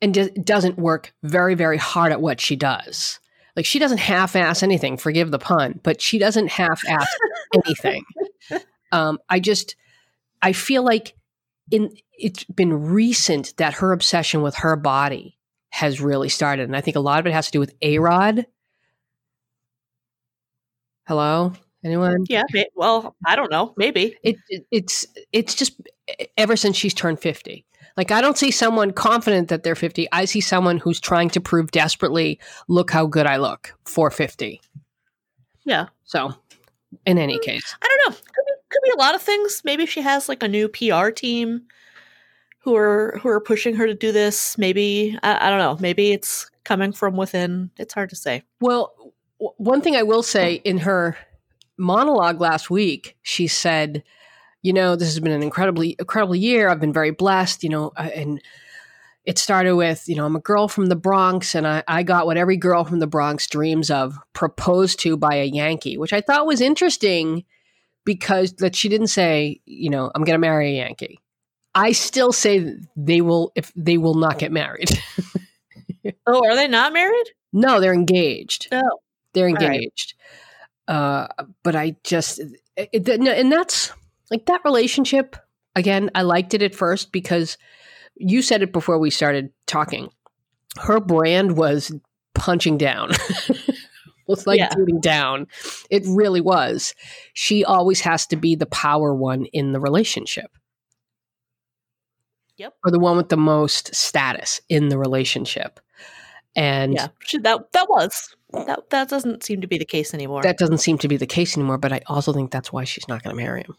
[0.00, 3.18] and doesn't work very, very hard at what she does.
[3.54, 4.96] Like she doesn't half-ass anything.
[4.98, 7.06] Forgive the pun, but she doesn't half-ass
[7.54, 8.04] anything.
[8.92, 9.76] Um, I just,
[10.42, 11.14] I feel like
[11.70, 15.38] in it's been recent that her obsession with her body
[15.70, 17.98] has really started, and I think a lot of it has to do with A
[17.98, 18.46] Rod.
[21.06, 21.52] Hello,
[21.84, 22.24] anyone?
[22.28, 22.44] Yeah.
[22.74, 23.74] Well, I don't know.
[23.76, 24.16] Maybe.
[24.22, 25.80] It, it it's it's just
[26.36, 27.66] ever since she's turned fifty.
[27.96, 30.06] Like I don't see someone confident that they're fifty.
[30.12, 34.60] I see someone who's trying to prove desperately, look how good I look for fifty.
[35.64, 35.86] Yeah.
[36.04, 36.34] So,
[37.04, 38.16] in any mm, case, I don't know.
[38.16, 39.62] Could be, could be a lot of things.
[39.64, 41.62] Maybe she has like a new PR team
[42.66, 44.58] who are who are pushing her to do this.
[44.58, 45.78] Maybe I, I don't know.
[45.80, 47.70] Maybe it's coming from within.
[47.78, 48.42] It's hard to say.
[48.60, 48.92] Well,
[49.38, 50.62] w- one thing I will say mm.
[50.64, 51.16] in her
[51.78, 54.02] monologue last week, she said,
[54.66, 56.68] "You know, this has been an incredibly incredible year.
[56.68, 57.62] I've been very blessed.
[57.62, 58.42] You know, uh, and."
[59.24, 62.26] It started with, you know, I'm a girl from the Bronx and I, I got
[62.26, 66.20] what every girl from the Bronx dreams of proposed to by a Yankee, which I
[66.20, 67.44] thought was interesting
[68.04, 71.18] because that she didn't say, you know, I'm going to marry a Yankee.
[71.74, 74.90] I still say they will if they will not get married.
[76.24, 77.26] Oh, are they not married?
[77.52, 78.68] no, they're engaged.
[78.70, 78.80] Oh,
[79.34, 79.60] They're right.
[79.60, 80.14] engaged.
[80.86, 81.26] Uh,
[81.64, 82.38] but I just
[82.76, 83.90] it, it- and that's
[84.30, 85.36] like that relationship
[85.74, 86.10] again.
[86.14, 87.56] I liked it at first because
[88.16, 90.08] you said it before we started talking.
[90.80, 91.92] Her brand was
[92.34, 93.10] punching down.
[94.26, 94.70] was like Yeah.
[94.74, 95.46] shooting down.
[95.90, 96.94] It really was.
[97.34, 100.50] She always has to be the power one in the relationship.
[102.56, 102.74] Yep.
[102.84, 105.78] Or the one with the most status in the relationship.
[106.54, 107.08] And yeah.
[107.42, 108.88] That that was that.
[108.90, 110.42] That doesn't seem to be the case anymore.
[110.42, 113.06] that doesn't seem to be the case anymore, but I also think that's why she's
[113.08, 113.76] not going to marry him.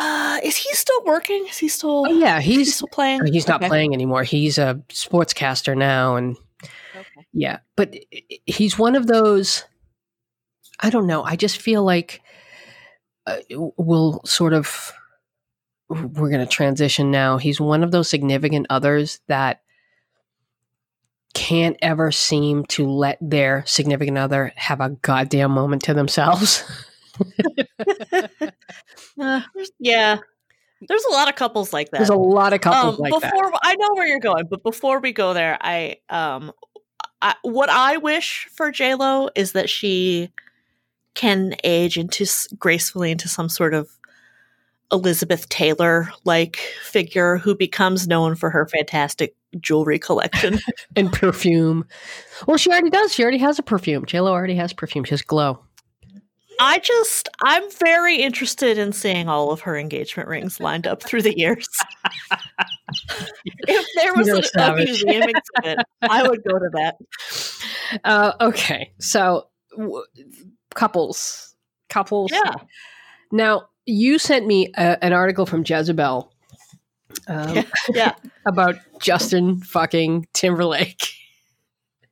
[0.00, 1.46] Uh, is he still working?
[1.48, 2.04] Is he still?
[2.08, 3.20] Oh, yeah, he he's still playing.
[3.20, 3.68] I mean, he's not Okay.
[3.68, 4.22] playing anymore.
[4.22, 6.36] He's a sportscaster now, and
[6.96, 7.26] Okay.
[7.32, 7.94] yeah, but
[8.46, 9.64] he's one of those.
[10.80, 11.22] I don't know.
[11.22, 12.20] I just feel like
[13.26, 13.36] uh,
[13.76, 14.92] we'll sort of
[15.88, 17.36] we're going to transition now.
[17.36, 19.60] He's one of those significant others that
[21.34, 26.64] can't ever seem to let their significant other have a goddamn moment to themselves.
[29.20, 29.42] Uh,
[29.78, 30.18] yeah,
[30.88, 31.98] there's a lot of couples like that.
[31.98, 33.60] There's a lot of couples um, like before that.
[33.62, 36.52] I know where you're going, but before we go there, I um,
[37.22, 40.30] I, what I wish for J Lo is that she
[41.14, 42.26] can age into
[42.58, 43.88] gracefully into some sort of
[44.92, 50.58] Elizabeth Taylor like figure who becomes known for her fantastic jewelry collection.
[50.96, 51.86] and perfume.
[52.46, 53.12] Well, she already does.
[53.12, 54.04] She already has a perfume.
[54.04, 55.04] JLo already has perfume.
[55.04, 55.60] She has glow.
[56.60, 61.22] I just I'm very interested in seeing all of her engagement rings lined up through
[61.22, 61.66] the years.
[63.68, 66.96] if there was You're a museum exhibit, I would go to that.
[68.04, 70.04] Uh, okay, so w-
[70.74, 71.54] couples,
[71.88, 72.30] couples.
[72.32, 72.54] Yeah.
[73.32, 76.32] Now you sent me a, an article from Jezebel
[77.28, 77.64] um, Yeah.
[77.90, 78.14] Yeah.
[78.46, 81.08] about Justin fucking Timberlake.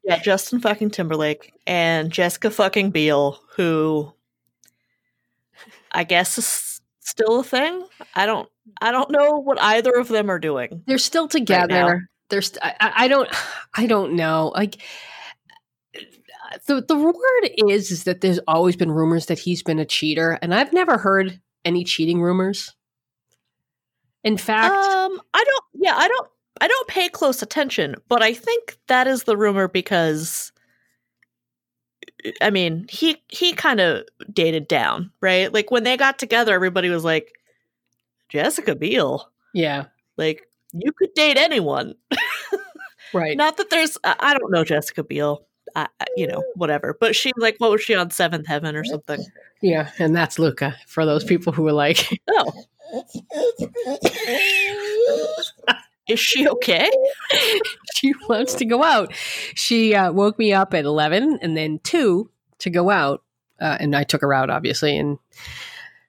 [0.05, 4.13] Yeah, Justin fucking Timberlake and Jessica fucking Biel, who
[5.93, 7.85] I guess is still a thing.
[8.15, 8.49] I don't
[8.81, 10.83] I don't know what either of them are doing.
[10.87, 12.09] They're still together.
[12.31, 12.43] They're.
[12.43, 13.29] St- I, I I don't.
[13.75, 14.53] I don't know.
[14.55, 14.83] Like
[16.67, 20.39] the the word is is that there's always been rumors that he's been a cheater,
[20.43, 22.75] and I've never heard any cheating rumors.
[24.25, 26.29] In fact, Um I don't yeah, I don't
[26.61, 30.52] I don't pay close attention, but I think that is the rumor because
[32.41, 35.53] I mean, he he kind of dated down, right?
[35.53, 37.33] Like when they got together everybody was like
[38.29, 41.95] Jessica Biel, yeah, like you could date anyone.
[43.13, 43.37] right.
[43.37, 45.45] Not that there's, I don't know Jessica Biel,
[45.77, 46.97] I- you know, whatever.
[46.99, 49.23] But she, like, what was she on Seventh Heaven or something?
[49.61, 52.65] Yeah, and that's Luca for those people who were like, Oh,
[56.09, 56.91] is she okay?
[58.03, 59.15] she wants to go out.
[59.55, 63.23] She uh, woke me up at 11 and then 2 to go out.
[63.61, 64.97] Uh, and I took her out, obviously.
[64.97, 65.19] And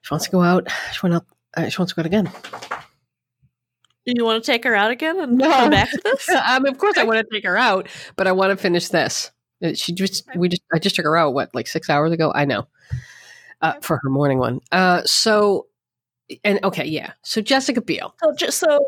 [0.02, 0.68] she wants to go out.
[0.92, 1.26] She, went out,
[1.56, 2.30] uh, she wants to go out again.
[4.06, 5.48] Do you want to take her out again and No.
[5.48, 6.28] come back to this?
[6.48, 9.30] um, of course, I want to take her out, but I want to finish this.
[9.64, 12.32] Uh, She just, we just, I just took her out, what, like six hours ago?
[12.34, 12.66] I know.
[13.62, 14.60] Uh, for her morning one.
[14.72, 15.68] Uh, so,
[16.42, 17.12] and okay, yeah.
[17.22, 18.14] So Jessica Biel.
[18.22, 18.84] So, just so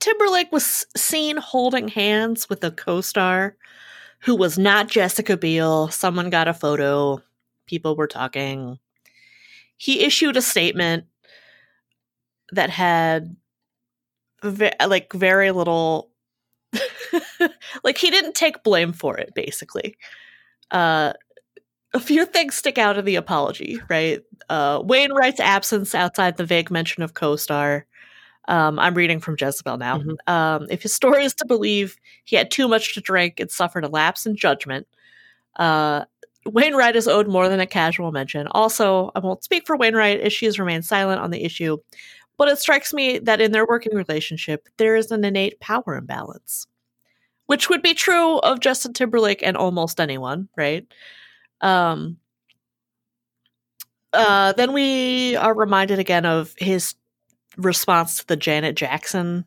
[0.00, 3.56] Timberlake was seen holding hands with a co-star
[4.20, 5.88] who was not Jessica Biel.
[5.88, 7.22] Someone got a photo.
[7.66, 8.78] People were talking.
[9.76, 11.04] He issued a statement
[12.52, 13.36] that had
[14.42, 16.10] ve- like very little
[17.84, 19.96] like he didn't take blame for it basically
[20.72, 21.12] Uh,
[21.94, 24.20] a few things stick out in the apology, right?
[24.50, 27.86] Uh, Wainwright's absence outside the vague mention of co-star.
[28.48, 29.98] Um, I'm reading from Jezebel now.
[29.98, 30.16] Mhm.
[30.26, 33.84] Um, if his story is to believe, he had too much to drink and suffered
[33.84, 34.86] a lapse in judgment.
[35.56, 36.04] Uh,
[36.46, 38.48] Wainwright is owed more than a casual mention.
[38.52, 41.78] Also, I won't speak for Wainwright as she has remained silent on the issue,
[42.38, 46.66] but it strikes me that in their working relationship, there is an innate power imbalance,
[47.46, 50.86] which would be true of Justin Timberlake and almost anyone, right?
[51.60, 52.18] Um,
[54.12, 56.94] uh, then we are reminded again of his
[57.56, 59.44] response to the Janet Jackson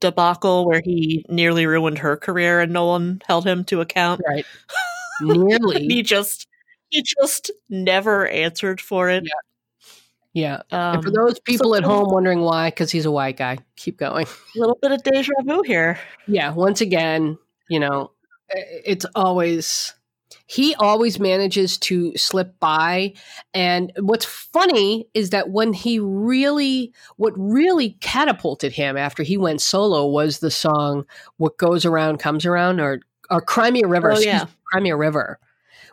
[0.00, 4.20] debacle, where he nearly ruined her career and no one held him to account.
[4.26, 4.44] Right.
[5.20, 5.86] Nearly.
[5.86, 6.48] he just
[6.88, 9.24] he just never answered for it.
[10.32, 10.62] yeah.
[10.72, 13.58] Um, and for those people so- at home wondering why, because he's a white guy.
[13.76, 14.26] Keep going.
[14.26, 15.98] a little bit of deja vu here.
[16.26, 16.52] Yeah.
[16.52, 18.10] Once again, you know,
[18.48, 19.94] it's always
[20.52, 23.14] he always manages to slip by.
[23.54, 29.62] And what's funny is that when he really, what really catapulted him after he went
[29.62, 31.06] solo was the song
[31.38, 34.12] "What Goes Around Comes Around" or or Cry Me a River.
[34.12, 34.44] Oh, yeah.
[34.44, 35.38] me, Cry Me a River,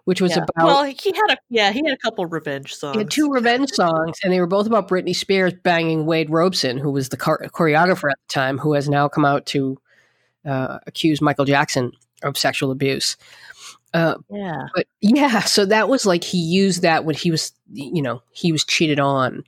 [0.03, 0.43] which was Yeah.
[0.43, 2.95] about well, he had a yeah, he had a couple revenge songs.
[2.95, 6.77] He had two revenge songs, and they were both about Britney Spears banging Wade Robson,
[6.77, 9.77] who was the chor- choreographer at the time, who has now come out to
[10.45, 11.93] uh, accuse Michael Jackson
[12.23, 13.15] of sexual abuse.
[13.93, 14.67] Uh, yeah.
[14.75, 18.51] but yeah, so that was like he used that when he was, you know, he
[18.51, 19.43] was cheated on,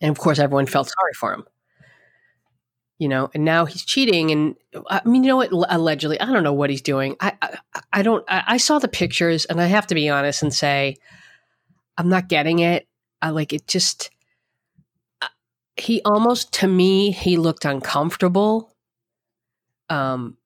[0.00, 1.44] and of course everyone felt sorry for him.
[2.98, 4.56] You know, and now he's cheating, and
[4.88, 5.50] I mean, you know what?
[5.52, 7.16] Allegedly, I don't know what he's doing.
[7.20, 7.58] I, I,
[7.94, 8.24] I don't.
[8.28, 10.96] I, I saw the pictures, and I have to be honest and say,
[11.96, 12.86] I'm not getting it.
[13.22, 13.66] I like it.
[13.66, 14.10] Just
[15.22, 15.28] uh,
[15.76, 18.74] he almost to me he looked uncomfortable.
[19.88, 20.36] Um.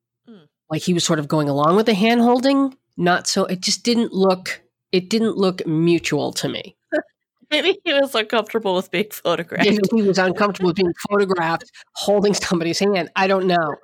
[0.75, 2.77] Like he was sort of going along with the hand holding.
[2.97, 3.45] Not so.
[3.45, 4.61] It just didn't look.
[4.91, 6.77] It didn't look mutual to me.
[7.53, 9.65] Maybe he was uncomfortable with being photographed.
[9.65, 13.09] Maybe he was uncomfortable with being photographed holding somebody's hand.
[13.15, 13.77] I don't know.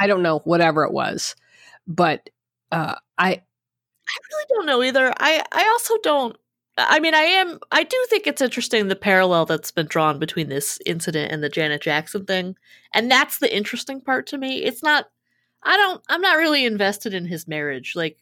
[0.00, 0.40] I don't know.
[0.40, 1.36] Whatever it was,
[1.86, 2.28] but
[2.72, 5.14] uh, I I really don't know either.
[5.20, 6.36] I I also don't.
[6.76, 7.60] I mean, I am.
[7.70, 11.48] I do think it's interesting the parallel that's been drawn between this incident and the
[11.48, 12.56] Janet Jackson thing,
[12.92, 14.64] and that's the interesting part to me.
[14.64, 15.06] It's not.
[15.64, 16.02] I don't.
[16.08, 17.94] I'm not really invested in his marriage.
[17.96, 18.18] Like,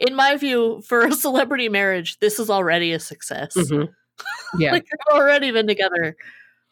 [0.00, 3.54] in my view, for a celebrity marriage, this is already a success.
[3.56, 3.88] mhm.
[4.58, 4.72] yeah.
[4.72, 6.16] Like, they've already been together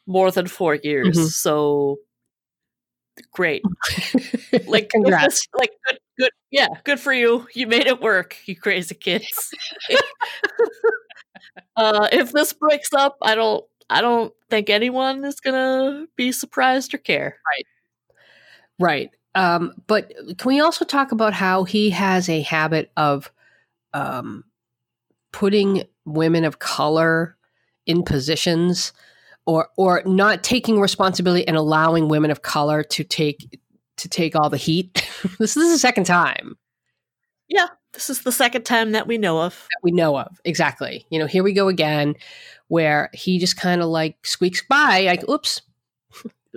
[0.07, 1.17] more than four years.
[1.19, 1.29] Mhm.
[1.31, 1.99] So
[3.33, 3.63] great.
[4.67, 5.47] Like, congrats.
[5.55, 6.31] Like, good, good.
[6.51, 7.47] Yeah, good for you.
[7.55, 9.51] You made it work, you crazy kids.
[11.77, 13.65] uh, if this breaks up, I don't.
[13.91, 17.37] I don't think anyone is gonna be surprised or care.
[17.47, 17.67] Right.
[18.79, 19.11] Right.
[19.35, 23.31] Um, but can we also talk about how he has a habit of
[23.95, 24.45] um,
[25.33, 27.37] putting women of color
[27.87, 28.93] in positions
[29.47, 33.59] or or not taking responsibility and allowing women of color to take
[33.97, 34.95] to take all the heat?
[35.23, 36.57] this, this is the second time
[37.49, 39.53] Yeah, This is the second time that we know of.
[39.55, 40.41] that we know of.
[40.45, 41.07] Exactly.
[41.11, 42.15] You know, here we go again
[42.69, 45.63] where he just kind of like squeaks by like oops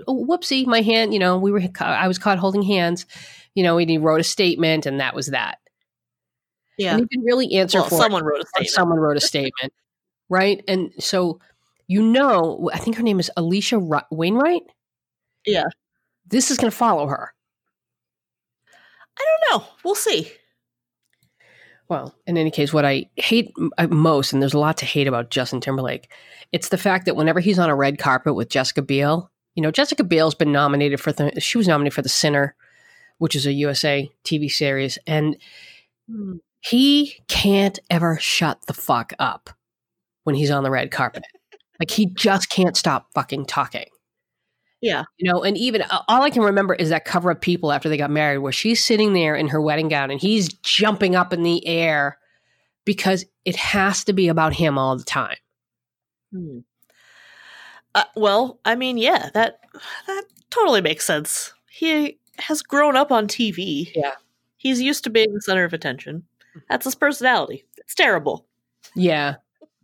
[0.07, 3.05] oh, whoopsie, my hand, you know, we were, I was caught holding hands,
[3.53, 5.59] you know, and he wrote a statement and that was that.
[6.77, 6.91] Yeah.
[6.91, 8.69] And he didn't really answer Well, for someone wrote a statement.
[8.71, 9.73] Someone wrote a statement.
[10.29, 10.63] right.
[10.67, 11.39] And so,
[11.87, 14.63] you know, I think her name is Alisha Wainwright.
[15.45, 15.65] Yeah.
[16.27, 17.33] This is going to follow her.
[19.17, 19.67] I don't know.
[19.83, 20.31] We'll see.
[21.87, 25.07] Well, in any case, what I hate uh, most, and there's a lot to hate
[25.07, 26.11] about Justin Timberlake,
[26.51, 29.71] it's the fact that whenever he's on a red carpet with Jessica Biel, you know,
[29.71, 32.55] Jessica Biel's been nominated for the, she was nominated for The Sinner,
[33.17, 35.37] which is a USA TV series, and
[36.59, 39.49] he can't ever shut the fuck up
[40.23, 41.23] when he's on the red carpet.
[41.79, 43.85] like he just can't stop fucking talking.
[44.81, 45.03] Yeah.
[45.17, 47.89] You know, and even uh, all I can remember is that cover of People after
[47.89, 51.33] they got married, where she's sitting there in her wedding gown and he's jumping up
[51.33, 52.17] in the air
[52.83, 55.37] because it has to be about him all the time.
[56.31, 56.59] Hmm.
[57.95, 59.61] Uh, well, I mean, yeah, that
[60.05, 61.53] that totally makes sense.
[61.69, 63.91] He has grown up on TV.
[63.95, 64.11] Yeah.
[64.57, 66.23] He's used to being the center of attention.
[66.69, 67.63] That's his personality.
[67.77, 68.45] It's terrible.
[68.95, 69.35] Yeah.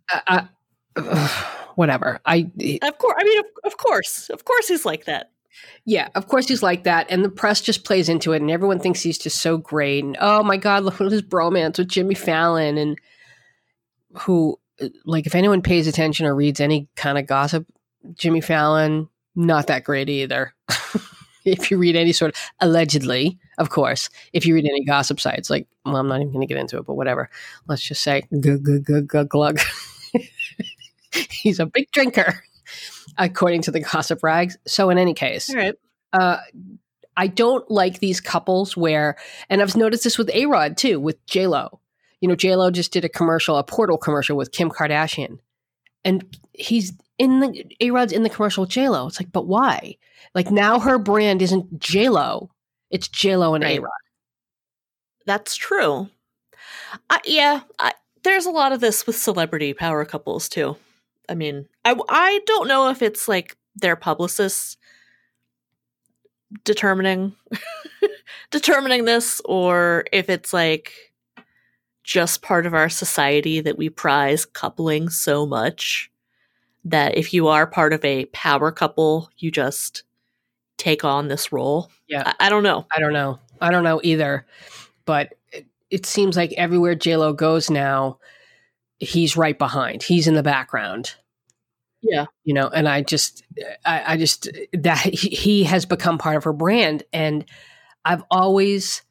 [0.10, 0.48] I,
[0.96, 1.46] I,
[1.76, 2.20] whatever.
[2.26, 2.52] I
[2.82, 5.32] Of course, I mean, of, of course, of course, he's like that.
[5.86, 8.80] yeah, of course he's like that, and the press just plays into it, and everyone
[8.80, 10.04] thinks he's just so great.
[10.04, 12.98] And oh my god, look at his bromance with Jimmy Fallon, and
[14.22, 14.60] who,
[15.06, 17.66] like, if anyone pays attention or reads any kind of gossip,
[18.16, 20.54] Jimmy Fallon not that great either.
[21.46, 25.50] if you read any sort of allegedly, of course, if you read any gossip sites,
[25.50, 27.30] like well, I'm not even going to get into it, but whatever.
[27.68, 28.24] Let's just say
[29.30, 29.60] glug.
[31.30, 32.44] He's a big drinker,
[33.18, 34.58] according to the gossip rags.
[34.66, 35.76] So in any case, All right.
[36.14, 36.38] uh,
[37.18, 39.18] I don't like these couples where,
[39.50, 41.80] and I've noticed this with A Rod too, with J Lo.
[42.22, 45.40] You know, J Lo just did a commercial, a portal commercial with Kim Kardashian,
[46.06, 49.06] and he's in the A Rod's in the commercial with J Lo.
[49.06, 49.96] It's like, but why?
[50.34, 52.50] Like now her brand isn't J Lo,
[52.90, 53.78] it's J Lo and Right.
[53.78, 53.92] A Rod.
[55.28, 56.10] That's true.
[57.12, 57.94] I, yeah, I,
[58.24, 60.76] there's a lot of this with celebrity power couples too.
[61.30, 64.78] I mean, I I don't know if it's like their publicists
[66.64, 67.36] determining
[68.50, 70.92] determining this or if it's like
[72.04, 76.11] just part of our society that we prize coupling so much
[76.86, 80.04] that if you are part of a power couple, you just
[80.78, 81.90] take on this role.
[82.08, 82.34] Yeah.
[82.40, 82.86] I, I don't know.
[82.96, 83.40] I don't know.
[83.60, 84.46] I don't know either.
[85.06, 88.20] But it, it seems like everywhere J Lo goes now,
[89.00, 90.04] he's right behind.
[90.04, 91.16] He's in the background.
[92.04, 92.26] Yeah.
[92.44, 93.44] you know and i just
[93.86, 97.46] i, I just that he, he has become part of her brand and
[98.04, 99.04] i've always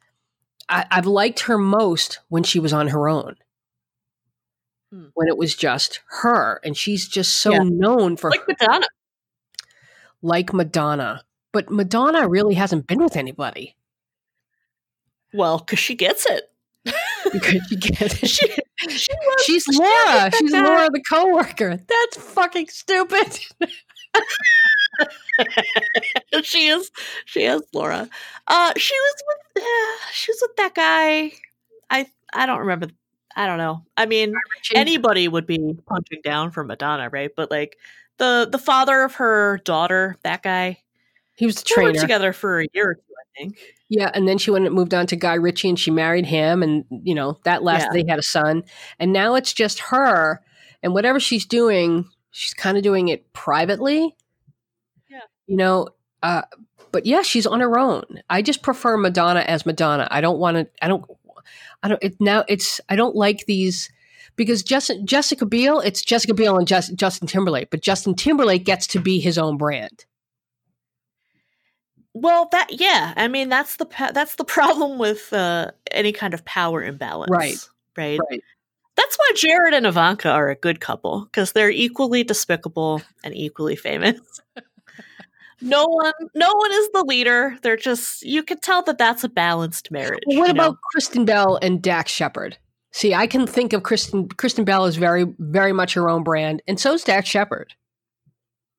[0.67, 3.37] I, i've liked her most when she was on her own
[4.91, 5.05] Hmm.
[5.13, 7.63] when it was just her and she's just so Yeah.
[7.63, 8.87] known for Like Madonna.
[10.21, 11.23] like madonna
[11.53, 13.75] but madonna really hasn't been with anybody
[15.33, 16.51] Well, because she gets it.
[17.31, 18.47] because she gets she,
[18.89, 23.39] she was, she's she laura she's that laura the coworker that's fucking stupid
[26.43, 26.91] she is.
[27.25, 28.09] She is Laura.
[28.47, 29.63] Uh, she was with.
[29.63, 31.31] Uh, she was with that guy.
[31.89, 32.87] I I don't remember.
[33.35, 33.83] I don't know.
[33.97, 34.33] I mean,
[34.73, 37.31] anybody would be punching down for Madonna, right?
[37.35, 37.77] But like
[38.17, 40.79] the the father of her daughter, that guy,
[41.35, 43.59] he was the they trainer together for a year or two, I think.
[43.89, 46.63] Yeah, and then she went and moved on to Guy Ritchie, and she married him,
[46.63, 48.01] and you know that last Yeah.
[48.01, 48.63] They had a son,
[48.99, 50.41] and now it's just her,
[50.83, 54.15] and whatever she's doing, she's kind of doing it privately.
[55.09, 55.19] Yeah.
[55.47, 55.89] you know.
[56.23, 56.43] Uh,
[56.91, 58.03] but yeah, she's on her own.
[58.29, 60.07] I just prefer Madonna as Madonna.
[60.11, 60.67] I don't want to.
[60.81, 61.05] I don't.
[61.83, 62.03] I don't.
[62.03, 62.81] It, now it's.
[62.89, 63.89] I don't like these
[64.35, 65.79] because Justin, Jessica Biel.
[65.79, 69.57] It's Jessica Biel and Just, Justin Timberlake, but Justin Timberlake gets to be his own
[69.57, 70.05] brand.
[72.13, 76.43] Well, that yeah, I mean that's the that's the problem with uh, any kind of
[76.45, 77.57] power imbalance, Right.
[77.97, 78.19] Right.
[78.29, 78.43] Right.
[78.95, 83.75] That's why Jared and Ivanka are a good couple because they're equally despicable and equally
[83.75, 84.19] famous.
[85.61, 87.57] no one, no one is the leader.
[87.61, 90.23] They're just you can tell that that's a balanced marriage.
[90.27, 90.67] Well, what you know?
[90.67, 92.57] about Kristen Bell and Dax Shepard?
[92.91, 94.27] See, I can think of Kristen.
[94.27, 97.73] Kristen Bell is very, very much her own brand, and so is Dax Shepard.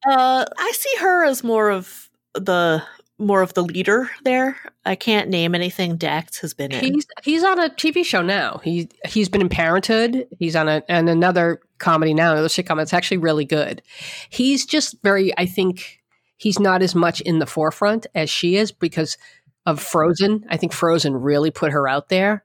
[0.07, 2.83] Uh, I see her as more of the
[3.19, 4.57] more of the leader there.
[4.85, 6.85] I can't name anything Dax has been in.
[6.85, 8.61] He's he's on a TV show now.
[8.63, 10.27] He he's been in Parenthood.
[10.39, 12.83] He's on a and another comedy now, another sitcom.
[12.83, 13.81] It's actually really good.
[14.29, 15.37] He's just very.
[15.39, 16.02] I think
[16.43, 19.17] he's not as much in the forefront as she is because
[19.65, 20.45] of Frozen.
[20.49, 22.45] I think Frozen really put her out there.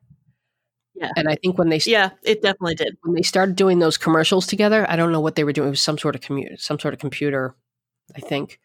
[0.96, 1.12] Yeah.
[1.16, 2.98] and I think when they yeah, it definitely did.
[3.04, 5.68] when they started doing those commercials together, I don't know what they were doing.
[5.68, 7.56] It was some sort of commute, some sort of computer,
[8.16, 8.60] I think.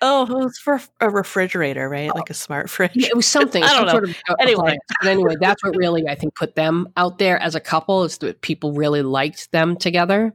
[0.00, 2.14] Oh, it was for a refrigerator, right?
[2.14, 2.92] Like a smart fridge.
[2.94, 3.62] Yeah, it was something.
[3.64, 3.92] I don't some know.
[3.92, 4.78] Sort of Anyway.
[5.00, 8.04] but anyway, that's what really I think put them out there as a couple.
[8.04, 10.34] Is that people really liked them together.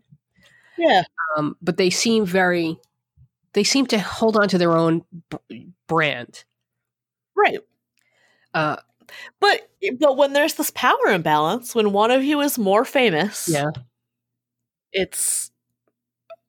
[0.78, 1.04] Yeah.
[1.38, 2.78] Um, but they seem very,
[3.54, 5.04] they seem to hold on to their own
[5.47, 6.43] b- brand.
[7.36, 7.60] Right.
[8.54, 8.78] Uh,
[9.39, 13.72] But but when there's this power imbalance, when one of you is more famous, yeah,
[14.91, 15.51] it's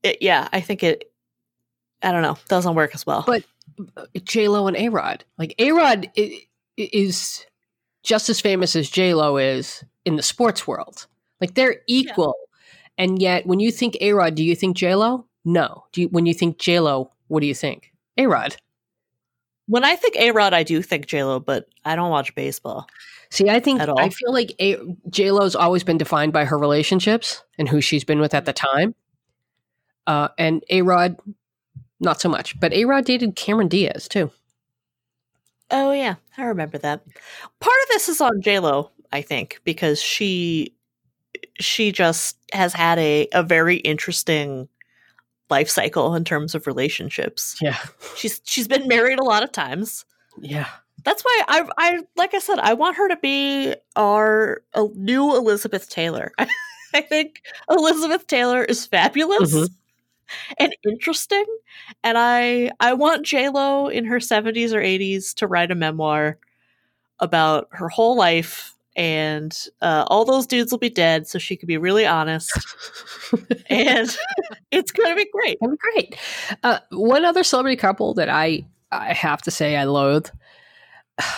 [0.03, 1.11] it, yeah, I think it
[2.03, 3.25] I don't know, doesn't work as well.
[3.27, 3.45] But-
[4.25, 5.25] J Lo and A Rod.
[5.39, 6.11] Like A Rod
[6.77, 7.45] is
[8.03, 11.07] just as famous as J Lo is in the sports world.
[11.41, 12.37] Like they're equal,
[12.99, 15.27] and yet when you think A Rod, do you think J Lo?
[15.45, 15.85] No.
[15.93, 17.93] Do you, when you think J Lo, what do you think?
[18.17, 18.57] A Rod.
[19.67, 22.87] when I think A Rod, I do think J Lo, but I don't watch baseball.
[23.31, 23.81] See, I think.
[23.81, 24.79] I feel like A-
[25.11, 28.53] J Lo's always been defined by her relationships and who she's been with at the
[28.53, 28.95] time.
[30.07, 31.19] Uh, and A Rod,
[31.99, 32.59] not so much.
[32.61, 34.31] But A Rod dated Cameron Diaz too.
[35.71, 37.05] Oh yeah, I remember that.
[37.61, 40.75] Part of this is on J Lo, I think, because she
[41.59, 44.69] she just has had a a very interesting
[45.55, 47.57] life cycle in terms of relationships.
[47.63, 47.79] Yeah,
[48.17, 50.05] She's she's been married a lot of times.
[50.41, 50.67] yeah.
[51.05, 55.37] That's why I I like I said I want her to be our a new
[55.37, 56.33] Elizabeth Taylor.
[56.95, 59.53] I think Elizabeth Taylor is fabulous.
[59.55, 59.69] Mhm.
[60.59, 61.45] and interesting.
[62.03, 66.39] And I I want J Lo in her seventies or eighties to write a memoir
[67.21, 68.74] about her whole life.
[68.97, 72.53] And uh, all those dudes will be dead, so she can be really honest.
[73.69, 74.17] and
[74.71, 75.59] it's gonna be great.
[75.61, 76.17] That'd be great.
[76.63, 80.29] Uh, one other celebrity couple that I I have to say I loathe.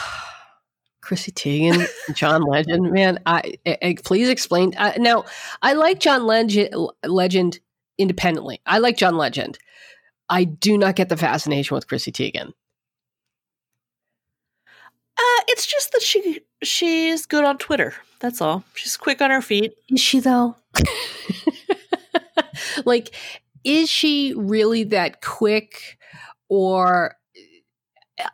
[1.00, 3.20] Chrissy Teigen, John Legend, man.
[3.26, 4.74] I, I please explain.
[4.76, 5.24] Uh, now,
[5.62, 7.60] I like John Legend, Legend
[7.96, 8.60] independently.
[8.66, 9.56] I like John Legend.
[10.28, 12.52] I do not get the fascination with Chrissy Teigen.
[15.18, 17.94] Uh, it's just that she she's good on Twitter.
[18.20, 18.64] That's all.
[18.74, 19.72] She's quick on her feet.
[19.88, 20.56] Is she though?
[22.84, 23.14] like,
[23.64, 25.98] is she really that quick,
[26.48, 27.14] or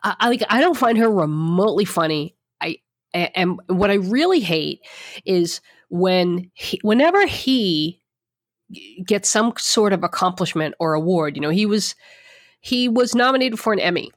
[0.03, 0.43] I, I like?
[0.49, 2.35] I don't find her remotely funny.
[2.61, 2.77] I
[3.13, 4.81] and what I really hate
[5.25, 8.01] is when he, whenever he
[9.05, 11.35] gets some sort of accomplishment or award.
[11.35, 11.95] You know, he was
[12.61, 14.11] he was nominated for an Emmy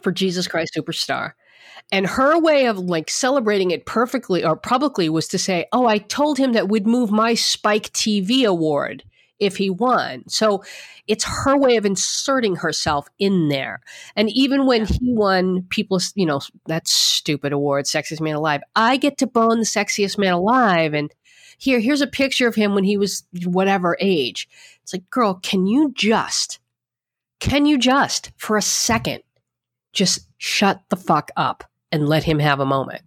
[0.00, 1.32] for Jesus Christ Superstar.
[1.90, 5.98] And her way of like celebrating it perfectly or publicly was to say, "Oh, I
[5.98, 9.04] told him that we'd move my Spike TV award
[9.38, 10.62] if he won." So
[11.06, 13.80] it's her way of inserting herself in there.
[14.16, 18.98] And even when he won, people, you know, that stupid award, Sexiest Man Alive, I
[18.98, 21.10] get to bone the sexiest man alive, and
[21.56, 24.48] here, here's a picture of him when he was whatever age.
[24.82, 26.60] It's like, girl, can you just,
[27.40, 29.22] can you just for a second
[29.92, 33.02] just shut the fuck up and let him have a moment?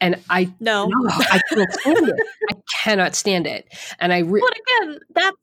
[0.00, 2.26] And I no, no I can't stand it.
[2.50, 3.66] I cannot stand it.
[4.00, 5.36] And I, re- but again, that's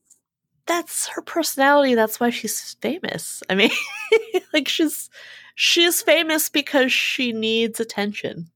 [0.67, 1.95] that's her personality.
[1.95, 3.41] That's why she's famous.
[3.49, 3.71] I mean,
[4.53, 5.09] like she's
[5.55, 8.51] she's famous because she needs attention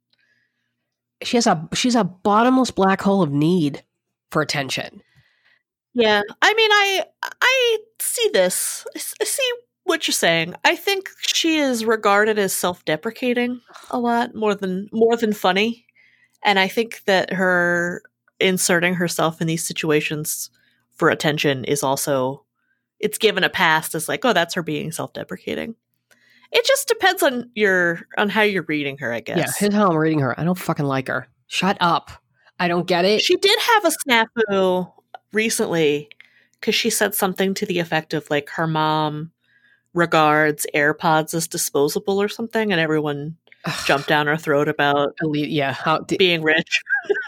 [1.25, 3.83] she has a she's a bottomless black hole of need
[4.31, 5.01] for attention.
[5.93, 8.85] Yeah, I mean, I I see this.
[8.95, 9.51] I see
[9.85, 10.55] what you're saying.
[10.65, 15.85] I think she is regarded as self-deprecating a lot more than more than funny,
[16.43, 18.03] and I think that her
[18.39, 20.49] inserting herself in these situations
[20.91, 22.43] for attention is also
[22.99, 25.75] it's given a past as like, oh, that's her being self-deprecating.
[26.51, 29.37] It just depends on your on how you're reading her, I guess.
[29.37, 30.39] Yeah, here's how I'm reading her.
[30.39, 31.27] I don't fucking like her.
[31.47, 32.11] Shut up.
[32.59, 33.21] I don't get it.
[33.21, 34.91] She did have a snafu
[35.33, 36.09] recently
[36.53, 39.31] because she said something to the effect of like her mom
[39.95, 43.35] regards AirPods as disposable or something, and everyone
[43.85, 46.81] jumped down her throat about yeah how d- being rich.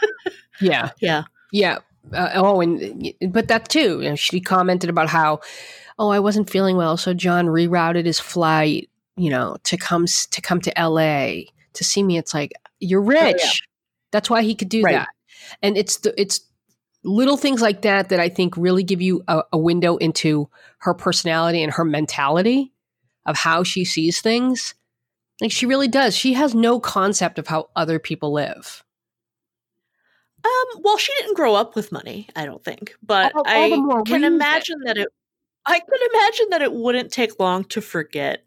[0.60, 1.78] yeah, yeah, yeah.
[2.12, 4.00] Uh, oh, and but that too.
[4.00, 5.40] You know, she commented about how,
[5.98, 8.88] oh, I wasn't feeling well, so John rerouted his flight
[9.18, 12.16] you know, to come to come to LA to see me.
[12.16, 13.36] It's like you're rich.
[13.40, 13.50] Oh, yeah.
[14.12, 14.92] That's why he could do right.
[14.92, 15.08] that.
[15.60, 16.40] And it's the, it's
[17.04, 20.94] little things like that that I think really give you a, a window into her
[20.94, 22.72] personality and her mentality
[23.26, 24.74] of how she sees things.
[25.40, 26.16] Like she really does.
[26.16, 28.82] She has no concept of how other people live.
[30.44, 34.02] Um, well, she didn't grow up with money, I don't think, but all, all I
[34.04, 35.08] can imagine that it.
[35.66, 38.42] I can imagine that it wouldn't take long to forget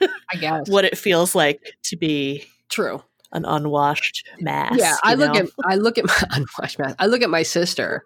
[0.00, 3.02] I guess what it feels like to be true
[3.32, 4.76] an unwashed mass.
[4.76, 5.40] Yeah, I look know?
[5.40, 6.94] at I look at my unwashed mass.
[6.98, 8.04] I look at my sister,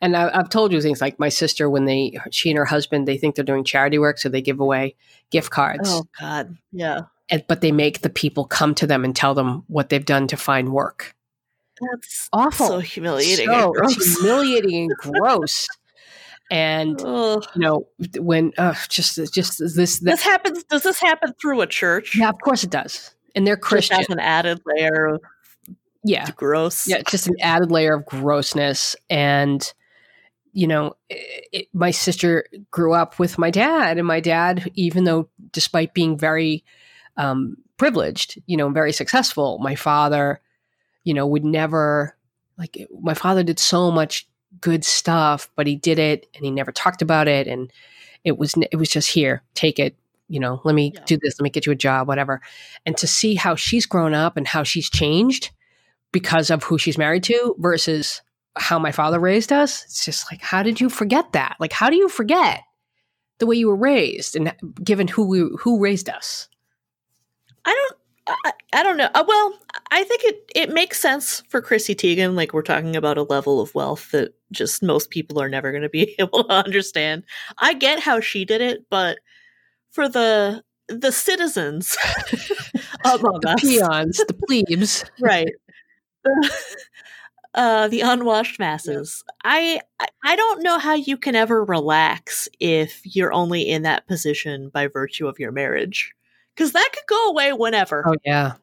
[0.00, 3.06] and I, have told you things like my sister when they she and her husband
[3.06, 4.94] they think they're doing charity work, so they give away
[5.30, 5.88] gift cards.
[5.90, 7.02] Oh God, yeah.
[7.28, 10.28] And, but they make the people come to them and tell them what they've done
[10.28, 11.16] to find work.
[11.80, 12.68] That's awful.
[12.68, 13.46] So humiliating.
[13.46, 13.72] So
[14.20, 15.66] humiliating and gross
[16.50, 17.44] and Ugh.
[17.54, 17.88] you know
[18.18, 22.40] when uh, just just this this happens does this happen through a church yeah of
[22.40, 23.98] course it does and they're christian.
[23.98, 25.20] just an added layer of
[26.02, 26.30] yeah.
[26.36, 26.88] gross.
[26.88, 28.96] Yeah just an added layer of grossness.
[29.10, 29.72] And
[30.52, 35.04] you know it, it, my sister grew up with my dad and my dad even
[35.04, 36.64] though despite being very
[37.16, 40.40] um, privileged you know very successful my father
[41.04, 42.16] you know would never
[42.56, 44.26] like my father did so much
[44.60, 47.46] good stuff, but he did it and he never talked about it.
[47.46, 47.72] And
[48.24, 49.96] it was, it was just here, take it,
[50.28, 51.00] you know, let me yeah.
[51.06, 52.40] do this, let me get you a job, whatever.
[52.84, 55.50] And to see how she's grown up and how she's changed
[56.12, 58.22] because of who she's married to versus
[58.56, 61.56] how my father raised us, it's just like, how did you forget that?
[61.60, 62.62] Like, how do you forget
[63.38, 66.48] the way you were raised and given who we, who raised us?
[67.64, 67.98] I don't
[68.28, 69.08] I, I, don't know.
[69.14, 69.58] Uh, well,
[69.90, 72.34] I think it it makes sense for Chrissy Teigen.
[72.34, 75.82] Like we're talking about a level of wealth that just most people are never going
[75.82, 77.22] to be able to understand.
[77.58, 79.18] I get how she did it, but
[79.96, 81.96] for the the citizens
[83.04, 85.48] among the us, peons, the plebes, right?
[86.22, 86.54] The,
[87.54, 89.24] uh, the unwashed masses.
[89.42, 94.06] I I- I don't know how you can ever relax if you're only in that
[94.08, 96.12] position by virtue of your marriage,
[96.54, 98.54] because that could go away whenever, Oh yeah.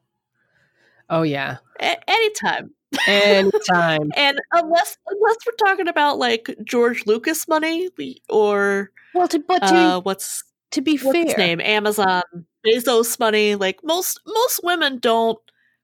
[1.10, 1.56] Oh yeah.
[1.80, 2.70] a- anytime.
[3.08, 4.10] Anytime.
[4.14, 7.88] And unless unless we're talking about like George Lucas money
[8.28, 12.22] or well, to, but to, uh, what's to be what's fair, name Amazon
[12.66, 15.38] Bezos money, like most most women don't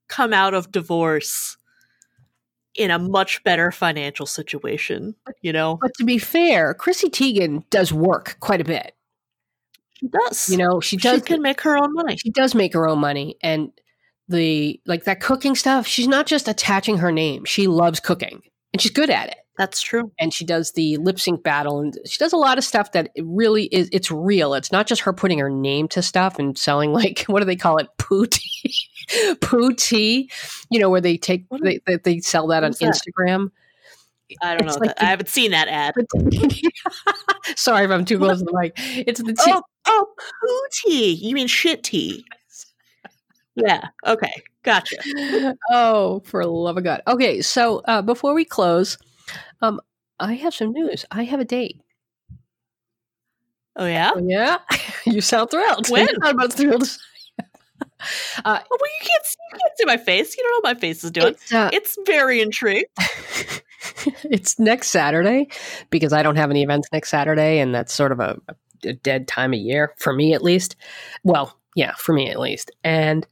[0.08, 1.56] come out of divorce
[2.74, 5.14] in a much better financial situation.
[5.42, 8.94] You know, but to be fair, Chrissy Teigen does work quite a bit.
[9.92, 10.48] she does.
[10.48, 11.22] You know, she she does.
[11.22, 12.16] can make her own money.
[12.16, 13.72] she does make her own money, and
[14.28, 15.86] the like that cooking stuff.
[15.86, 19.38] She's not just attaching her name; she loves cooking, and she's good at it.
[19.60, 20.10] That's true.
[20.18, 23.10] and she does the lip sync battle and she does a lot of stuff that
[23.20, 26.92] really is it's real it's not just her putting her name to stuff and selling
[26.94, 28.74] like what do they call it poo tea
[29.42, 30.30] poo tea
[30.70, 32.80] you know where they take they, they, they sell that on that?
[32.80, 33.50] instagram
[34.42, 34.86] I don't It's know.
[34.86, 35.02] like that.
[35.04, 35.92] I haven't seen that ad.
[37.56, 41.12] sorry if i'm too close to the mic it's the tea Oh, oh, poo tea.
[41.12, 42.24] You mean shit tea?
[43.56, 43.88] Yeah.
[44.06, 44.42] Okay.
[44.62, 44.96] Gotcha.
[45.70, 48.96] oh for the love of god okay so uh, before we close
[49.62, 49.80] um
[50.18, 51.80] i have some news i have a date
[53.76, 54.10] Oh yeah.
[54.14, 54.58] oh, yeah
[55.06, 56.08] you sound thrilled When?
[56.08, 56.88] you sound about thrilled
[58.02, 58.06] Oh,
[58.44, 59.24] well, you can't.
[59.26, 60.36] See, you can't see my face.
[60.36, 61.28] You don't know what my face is doing.
[61.34, 62.86] it's, uh, It's very intrigued.
[64.24, 65.48] it's next Saturday
[65.90, 68.38] because I don't have any events next Saturday, and that's sort of a,
[68.84, 70.76] a dead time of year for me, at least.
[71.24, 72.70] Well, yeah, for me at least.
[72.84, 73.26] And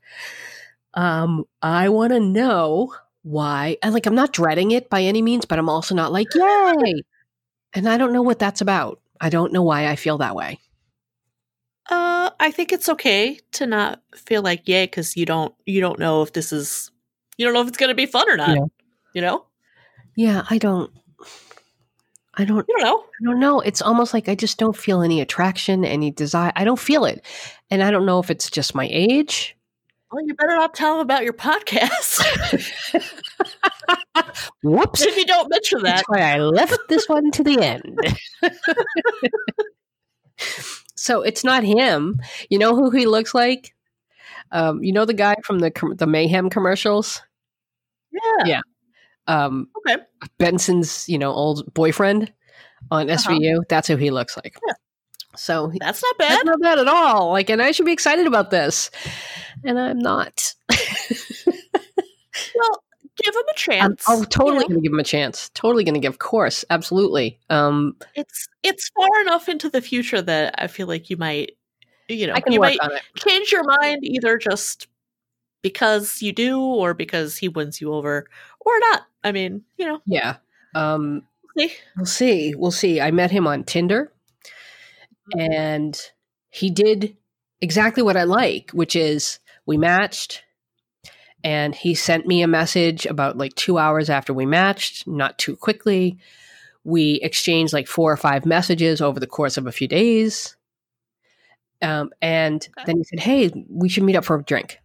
[0.95, 2.95] um, I want to know
[3.29, 3.77] why.
[3.83, 7.03] And like, I'm not dreading it by any means, but I'm also not like, yay!
[7.75, 9.01] And I don't know what that's about.
[9.21, 10.59] I don't know why I feel that way.
[11.91, 15.99] Uh, I think it's okay to not feel like yay because you don't you don't
[15.99, 16.91] know if this is
[17.39, 18.51] you don't know if it's going to be fun or not.
[18.51, 18.65] Yeah.
[19.15, 19.45] You know,
[20.15, 20.93] Yeah, I don't.
[22.35, 22.67] I don't.
[22.69, 23.01] you don't know.
[23.01, 23.61] I don't know.
[23.61, 26.53] It's almost like I just don't feel any attraction, any desire.
[26.55, 27.25] I don't feel it,
[27.71, 29.57] and I don't know if it's just my age.
[30.11, 32.25] Well, you better not tell them about your podcast.
[34.63, 35.03] Whoops.
[35.03, 37.99] if you don't mention that, That's why I left this one to the end.
[40.97, 42.21] so it's not him.
[42.49, 43.75] You know who he looks like?
[44.51, 47.23] Um, you know the guy from the the Mayhem commercials.
[48.13, 48.61] yeah, Yeah.
[49.27, 50.03] Um, Okay.
[50.39, 52.33] Benson's you know old boyfriend
[52.91, 53.31] on Uh-huh.
[53.31, 53.63] SVU.
[53.69, 54.57] That's who he looks like.
[54.67, 54.75] Yeah.
[55.39, 56.47] So that's not that's bad.
[56.47, 57.31] not bad at all.
[57.31, 58.91] Like, and I should be excited about this,
[59.65, 60.55] and I'm not.
[62.55, 62.85] Well,
[63.17, 64.05] give him a I'm chance.
[64.09, 65.49] oh, totally You know, going to give him a chance.
[65.55, 67.39] Totally going to give, of course, absolutely.
[67.51, 71.53] Um, it's it's far enough into the future that I feel like you might,
[72.09, 72.79] you know, you might
[73.17, 74.87] change your mind either just
[75.63, 78.27] because you do or because he wins you over
[78.61, 79.03] or not.
[79.25, 80.37] I mean, you know, Yeah.
[80.77, 81.23] Um,
[81.59, 81.73] see.
[81.97, 82.55] we'll see.
[82.55, 83.01] We'll see.
[83.01, 84.13] I met him on Tinder,
[85.37, 86.01] and
[86.51, 87.17] he did
[87.61, 90.43] exactly what I like, which is we matched,
[91.45, 95.57] and he sent me a message about like two hours after we matched, not too
[95.57, 96.19] quickly.
[96.85, 100.57] We exchanged like four or five messages over the course of a few days.
[101.81, 104.79] Um, and then he said, Hey, we should meet up for a drink.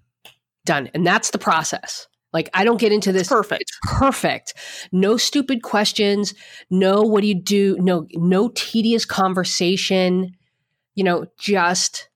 [0.66, 0.90] Done.
[0.94, 2.08] And that's the process.
[2.34, 3.62] Like, I don't get into this Perfect.
[3.62, 4.54] it's perfect.
[4.92, 6.34] No stupid questions.
[6.70, 7.78] No, what do you do?
[7.80, 10.36] No, no tedious conversation.
[10.96, 12.10] You know, just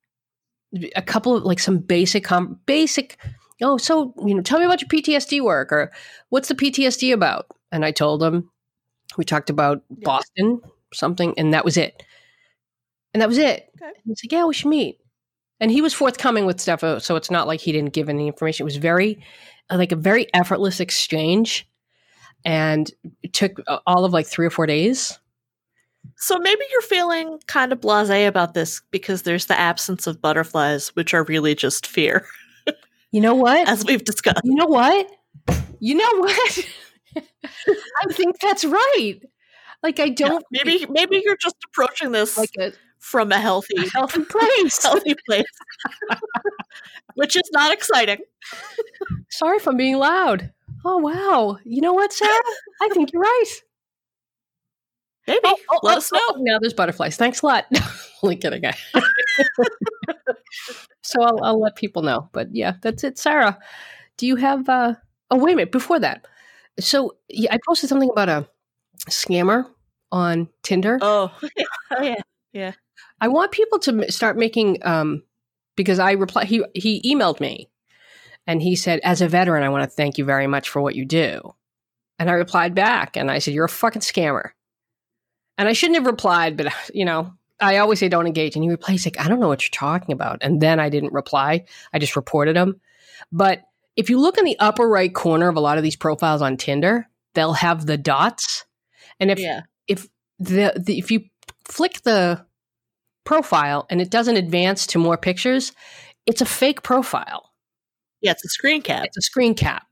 [0.95, 3.18] a couple of like some basic, com- basic.
[3.61, 5.91] Oh, so you know, tell me about your PTSD work, or
[6.30, 7.47] what's the PTSD about?
[7.72, 8.49] And I told him.
[9.18, 10.03] We talked about Yeah.
[10.03, 10.61] Boston,
[10.93, 12.03] something, and that was it.
[13.13, 13.70] And that was it.
[13.82, 13.88] Okay.
[13.88, 14.99] And he's like, "Yeah, we should meet."
[15.59, 18.28] And he was forthcoming with stuff, uh, so it's not like he didn't give any
[18.28, 18.63] information.
[18.63, 19.24] It was very,
[19.72, 21.68] like a very effortless exchange,
[22.45, 22.89] and
[23.24, 25.20] it took uh, all of like three or four days.
[26.15, 30.89] So maybe you're feeling kind of blasé about this because there's the absence of butterflies,
[30.95, 32.26] which are really just fear,
[33.11, 33.68] You know what?
[33.68, 34.41] as we've discussed.
[34.43, 35.11] You know what?
[35.80, 36.70] You know what?
[37.18, 39.20] I think that's right.
[39.84, 43.89] Like I don't Maybe maybe you're just approaching this like a, from a healthy a
[43.91, 44.83] healthy place.
[44.83, 45.45] healthy place,
[47.15, 48.19] which is not exciting.
[49.29, 50.51] Sorry if I'm being loud.
[50.85, 51.57] Oh wow!
[51.63, 52.31] You know what, Sarah?
[52.81, 53.45] I think you're right.
[55.27, 56.19] Maybe Oh, oh, let oh, us know.
[56.21, 57.17] oh, now there's butterflies.
[57.17, 57.65] Thanks a lot.
[58.23, 58.63] Only kidding.
[61.01, 62.29] So I'll, I'll let people know.
[62.33, 63.17] But yeah, that's it.
[63.17, 63.57] Sarah,
[64.17, 64.67] do you have?
[64.67, 64.95] uh
[65.31, 65.71] Oh wait a minute.
[65.71, 66.25] Before that,
[66.79, 68.47] so yeah, I posted something about a
[69.09, 69.65] scammer
[70.11, 70.99] on Tinder.
[71.01, 71.31] Oh,
[71.91, 72.15] oh
[72.53, 72.71] yeah.
[73.20, 75.24] I want people to start making um
[75.76, 77.70] because I reply he he emailed me
[78.45, 80.95] and he said as a veteran I want to thank you very much for what
[80.95, 81.53] you do.
[82.20, 84.51] And I replied back and I said, You're a fucking scammer.
[85.57, 88.55] And I shouldn't have replied, but you know, I always say don't engage.
[88.55, 90.39] And he replies like, I don't know what you're talking about.
[90.41, 91.65] And then I didn't reply.
[91.93, 92.80] I just reported him.
[93.32, 93.63] But
[93.95, 96.57] if you look in the upper right corner of a lot of these profiles on
[96.57, 98.65] Tinder, they'll have the dots.
[99.20, 99.61] And if yeah.
[99.88, 100.07] if
[100.39, 101.26] the, the if you
[101.65, 102.45] flick the
[103.28, 105.73] profile and it doesn't advance to more pictures,
[106.25, 107.51] it's a fake profile.
[108.21, 109.03] Yeah, it's a screen cap.
[109.05, 109.86] It's a screen cap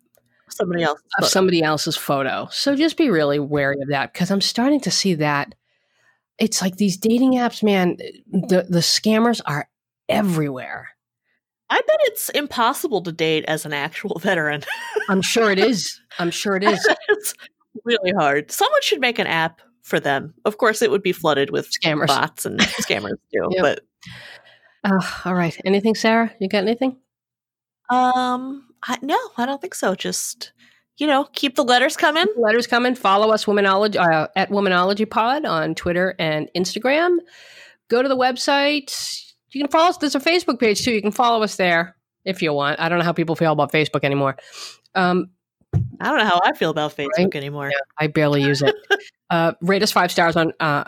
[0.50, 1.02] Somebody else.
[1.20, 2.48] of somebody else's photo.
[2.50, 5.54] So just be really wary of that because I'm starting to see that
[6.40, 7.98] it's like these dating apps, man,
[8.32, 9.68] the the scammers are
[10.10, 10.90] everywhere.
[11.70, 14.64] I bet it's impossible to date as an actual veteran.
[15.10, 16.00] I'm sure it is.
[16.20, 16.88] I'm sure it is.
[17.10, 17.34] it's
[17.84, 18.50] really hard.
[18.52, 20.34] Someone should make an app for them.
[20.46, 22.08] Of course, it would be flooded with Scammers.
[22.08, 23.48] bots and scammers too.
[23.52, 23.62] Yep.
[23.62, 23.80] But
[24.84, 25.56] Uh, all right.
[25.64, 26.34] Anything, Sarah?
[26.40, 26.98] You got anything?
[27.90, 29.96] um, I, no, I don't think so.
[29.96, 30.52] Just
[30.98, 32.26] you know, keep the letters coming.
[32.38, 32.96] Letters coming.
[32.96, 37.18] Follow us, Womanology uh, at Womanology Pod on Twitter and Instagram.
[37.90, 39.22] Go to the website.
[39.52, 39.98] You can follow us.
[39.98, 40.92] There's a Facebook page too.
[40.92, 42.80] You can follow us there if you want.
[42.80, 44.38] I don't know how people feel about Facebook anymore.
[44.96, 45.32] Um,
[46.00, 47.36] I don't know how I feel about Facebook Right?
[47.36, 47.72] anymore.
[47.98, 48.76] I barely use it.
[49.30, 50.86] uh, rate us five stars on uh,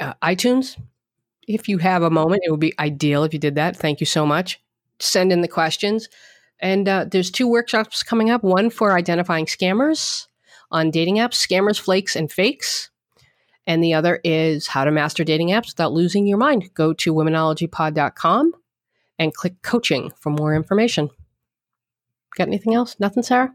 [0.00, 0.80] uh, iTunes.
[1.46, 3.76] If you have a moment, it would be ideal if you did that.
[3.76, 4.60] Thank you so much.
[4.98, 6.08] Send in the questions.
[6.60, 10.28] And uh, there's two workshops coming up one for identifying scammers
[10.70, 12.90] on dating apps, scammers, flakes, and fakes.
[13.66, 16.70] And the other is how to master dating apps without losing your mind.
[16.74, 18.52] Go to womenologypod.com
[19.18, 21.10] and click coaching for more information.
[22.36, 22.96] Got anything else?
[22.98, 23.54] Nothing, Sarah?